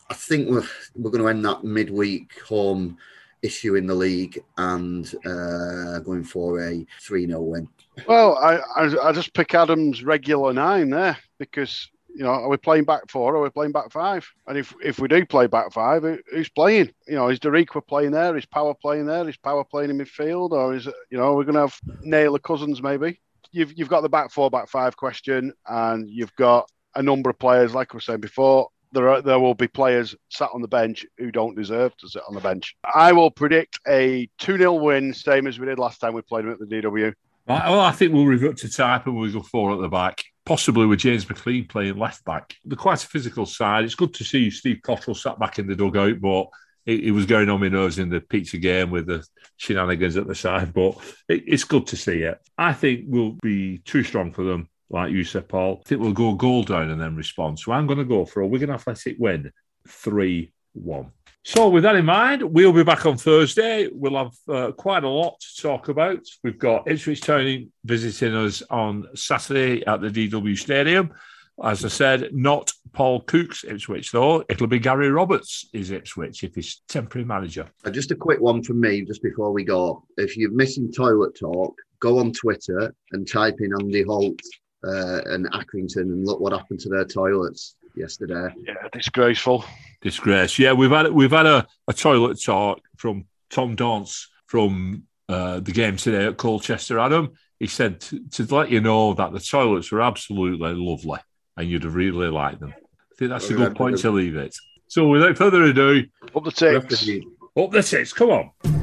I 0.09 0.13
think 0.13 0.49
we're, 0.49 0.67
we're 0.95 1.11
going 1.11 1.23
to 1.23 1.29
end 1.29 1.45
that 1.45 1.63
midweek 1.63 2.39
home 2.41 2.97
issue 3.41 3.75
in 3.75 3.85
the 3.85 3.95
league 3.95 4.41
and 4.57 5.13
uh, 5.25 5.99
going 5.99 6.23
for 6.23 6.61
a 6.61 6.85
3 7.01 7.27
0 7.27 7.41
win. 7.41 7.67
Well, 8.07 8.37
I, 8.37 8.57
I, 8.75 9.09
I 9.09 9.11
just 9.11 9.33
pick 9.33 9.53
Adam's 9.53 10.03
regular 10.03 10.53
nine 10.53 10.89
there 10.89 11.17
because 11.37 11.89
you 12.15 12.23
know, 12.23 12.29
are 12.29 12.49
we 12.49 12.57
playing 12.57 12.85
back 12.85 13.09
four 13.09 13.33
or 13.33 13.39
are 13.39 13.43
we 13.43 13.49
playing 13.49 13.73
back 13.73 13.91
five? 13.91 14.25
And 14.47 14.57
if 14.57 14.73
if 14.83 14.99
we 14.99 15.07
do 15.07 15.25
play 15.25 15.47
back 15.47 15.73
five, 15.73 16.03
who's 16.31 16.49
playing? 16.49 16.91
You 17.07 17.15
know, 17.15 17.27
is 17.27 17.39
Darikwa 17.39 17.85
playing 17.85 18.11
there? 18.11 18.37
Is 18.37 18.45
Power 18.45 18.73
playing 18.73 19.05
there? 19.05 19.27
Is 19.27 19.37
Power 19.37 19.63
playing 19.63 19.89
in 19.89 19.97
midfield? 19.97 20.51
Or 20.51 20.73
is 20.73 20.85
you 20.85 21.17
know, 21.17 21.33
we're 21.33 21.43
going 21.43 21.55
to 21.55 21.61
have 21.61 21.79
Naylor 22.01 22.39
Cousins 22.39 22.81
maybe? 22.81 23.19
You've, 23.51 23.73
you've 23.77 23.89
got 23.89 24.01
the 24.01 24.09
back 24.09 24.31
four, 24.31 24.49
back 24.49 24.67
five 24.69 24.97
question, 24.97 25.53
and 25.67 26.09
you've 26.09 26.35
got 26.35 26.69
a 26.95 27.03
number 27.03 27.29
of 27.29 27.39
players, 27.39 27.73
like 27.73 27.93
we 27.93 27.97
were 27.97 28.01
saying 28.01 28.19
before, 28.19 28.69
there 28.91 29.09
are, 29.09 29.21
there 29.21 29.39
will 29.39 29.53
be 29.53 29.67
players 29.67 30.15
sat 30.29 30.49
on 30.53 30.61
the 30.61 30.67
bench 30.67 31.05
who 31.17 31.31
don't 31.31 31.55
deserve 31.55 31.95
to 31.97 32.09
sit 32.09 32.23
on 32.27 32.33
the 32.33 32.41
bench. 32.41 32.75
I 32.93 33.11
will 33.11 33.29
predict 33.29 33.79
a 33.87 34.27
2 34.39 34.57
0 34.57 34.73
win, 34.75 35.13
same 35.13 35.47
as 35.47 35.59
we 35.59 35.65
did 35.65 35.79
last 35.79 35.99
time 35.99 36.13
we 36.13 36.21
played 36.21 36.45
them 36.45 36.51
at 36.51 36.59
the 36.59 36.65
DW. 36.65 37.13
Well, 37.47 37.79
I 37.79 37.91
think 37.91 38.13
we'll 38.13 38.25
revert 38.25 38.57
to 38.57 38.69
type 38.69 39.05
and 39.05 39.15
we'll 39.15 39.31
go 39.31 39.41
four 39.41 39.73
at 39.73 39.79
the 39.79 39.89
back, 39.89 40.23
possibly 40.45 40.85
with 40.85 40.99
James 40.99 41.25
McClean 41.25 41.67
playing 41.67 41.97
left 41.97 42.23
back. 42.23 42.55
They're 42.63 42.77
quite 42.77 43.03
a 43.03 43.07
physical 43.07 43.45
side. 43.45 43.83
It's 43.83 43.95
good 43.95 44.13
to 44.15 44.23
see 44.23 44.49
Steve 44.51 44.79
Cotterill 44.83 45.17
sat 45.17 45.39
back 45.39 45.59
in 45.59 45.67
the 45.67 45.75
dugout, 45.75 46.21
but 46.21 46.47
it, 46.85 47.05
it, 47.05 47.11
was 47.11 47.25
going 47.25 47.49
on 47.49 47.59
my 47.59 47.67
nerves 47.67 47.97
in 47.97 48.09
the 48.09 48.21
pizza 48.21 48.57
game 48.57 48.91
with 48.91 49.07
the 49.07 49.25
shenanigans 49.57 50.17
at 50.17 50.27
the 50.27 50.35
side. 50.35 50.73
But 50.73 50.97
it, 51.27 51.43
it's 51.47 51.63
good 51.63 51.87
to 51.87 51.97
see 51.97 52.21
it. 52.21 52.39
I 52.57 52.73
think 52.73 53.05
we'll 53.07 53.37
be 53.41 53.79
too 53.79 54.03
strong 54.03 54.31
for 54.31 54.43
them, 54.43 54.69
like 54.89 55.11
you 55.11 55.23
said, 55.23 55.49
Paul. 55.49 55.81
I 55.83 55.89
think 55.89 56.01
we'll 56.01 56.13
go 56.13 56.35
goal 56.35 56.63
down 56.63 56.91
and 56.91 57.01
then 57.01 57.15
respond. 57.15 57.59
So 57.59 57.71
I'm 57.71 57.87
going 57.87 57.99
to 57.99 58.05
go 58.05 58.25
for 58.25 58.41
a 58.41 58.47
Wigan 58.47 58.69
Athletic 58.69 59.17
win 59.19 59.51
3 59.87 60.53
1. 60.75 61.11
So, 61.47 61.69
with 61.69 61.83
that 61.83 61.95
in 61.95 62.05
mind, 62.05 62.41
we'll 62.41 62.73
be 62.73 62.83
back 62.83 63.05
on 63.05 63.17
Thursday. 63.17 63.87
We'll 63.91 64.17
have 64.17 64.33
uh, 64.49 64.71
quite 64.71 65.03
a 65.03 65.09
lot 65.09 65.39
to 65.39 65.61
talk 65.61 65.89
about. 65.89 66.25
We've 66.43 66.57
got 66.57 66.87
Ipswich 66.87 67.21
Town 67.21 67.71
visiting 67.83 68.35
us 68.35 68.63
on 68.71 69.05
Saturday 69.13 69.85
at 69.85 70.01
the 70.01 70.09
DW 70.09 70.57
Stadium. 70.57 71.13
As 71.63 71.85
I 71.85 71.89
said, 71.89 72.29
not 72.33 72.71
Paul 72.93 73.21
Cook's 73.21 73.63
Ipswich, 73.63 74.11
though. 74.11 74.43
It'll 74.49 74.65
be 74.65 74.79
Gary 74.79 75.11
Roberts 75.11 75.69
is 75.71 75.91
Ipswich 75.91 76.43
if 76.43 76.55
he's 76.55 76.81
temporary 76.87 77.25
manager. 77.25 77.69
Uh, 77.85 77.91
just 77.91 78.09
a 78.09 78.15
quick 78.15 78.41
one 78.41 78.63
from 78.63 78.81
me 78.81 79.05
just 79.05 79.21
before 79.21 79.51
we 79.51 79.63
go. 79.63 80.03
If 80.17 80.35
you're 80.35 80.51
missing 80.51 80.91
toilet 80.91 81.37
talk, 81.39 81.75
go 81.99 82.17
on 82.17 82.33
Twitter 82.33 82.93
and 83.11 83.29
type 83.29 83.57
in 83.59 83.71
Andy 83.79 84.01
Holt 84.01 84.39
uh, 84.83 85.21
and 85.25 85.45
Accrington 85.51 85.97
and 85.97 86.25
look 86.25 86.39
what 86.39 86.53
happened 86.53 86.79
to 86.81 86.89
their 86.89 87.05
toilets 87.05 87.75
yesterday. 87.97 88.53
Yeah, 88.57 88.73
disgraceful. 88.91 89.65
Disgrace. 90.01 90.59
Yeah, 90.59 90.73
we've 90.73 90.91
had 90.91 91.11
we've 91.11 91.31
had 91.31 91.45
a, 91.45 91.67
a 91.87 91.93
toilet 91.93 92.41
talk 92.41 92.81
from 92.97 93.25
Tom 93.49 93.75
Dance 93.75 94.29
from 94.47 95.03
uh, 95.29 95.59
the 95.59 95.71
game 95.71 95.97
today 95.97 96.27
at 96.27 96.37
Colchester. 96.37 96.99
Adam, 96.99 97.33
he 97.59 97.67
said 97.67 97.99
to, 98.01 98.19
to, 98.29 98.55
let 98.55 98.69
you 98.69 98.81
know 98.81 99.13
that 99.13 99.31
the 99.31 99.39
toilets 99.39 99.91
were 99.91 100.01
absolutely 100.01 100.73
lovely 100.73 101.19
and 101.57 101.69
you'd 101.69 101.85
really 101.85 102.27
like 102.27 102.59
them. 102.59 102.73
I 102.77 103.15
think 103.17 103.31
that's 103.31 103.49
a 103.49 103.53
good 103.53 103.75
point 103.75 103.97
to 103.99 104.11
leave 104.11 104.35
it. 104.35 104.55
So 104.87 105.07
without 105.07 105.37
further 105.37 105.63
ado, 105.63 106.03
up 106.35 106.43
the 106.43 106.51
tits. 106.51 107.09
Up 107.57 107.71
the 107.71 107.81
tits. 107.81 108.13
Come 108.13 108.29
on. 108.29 108.74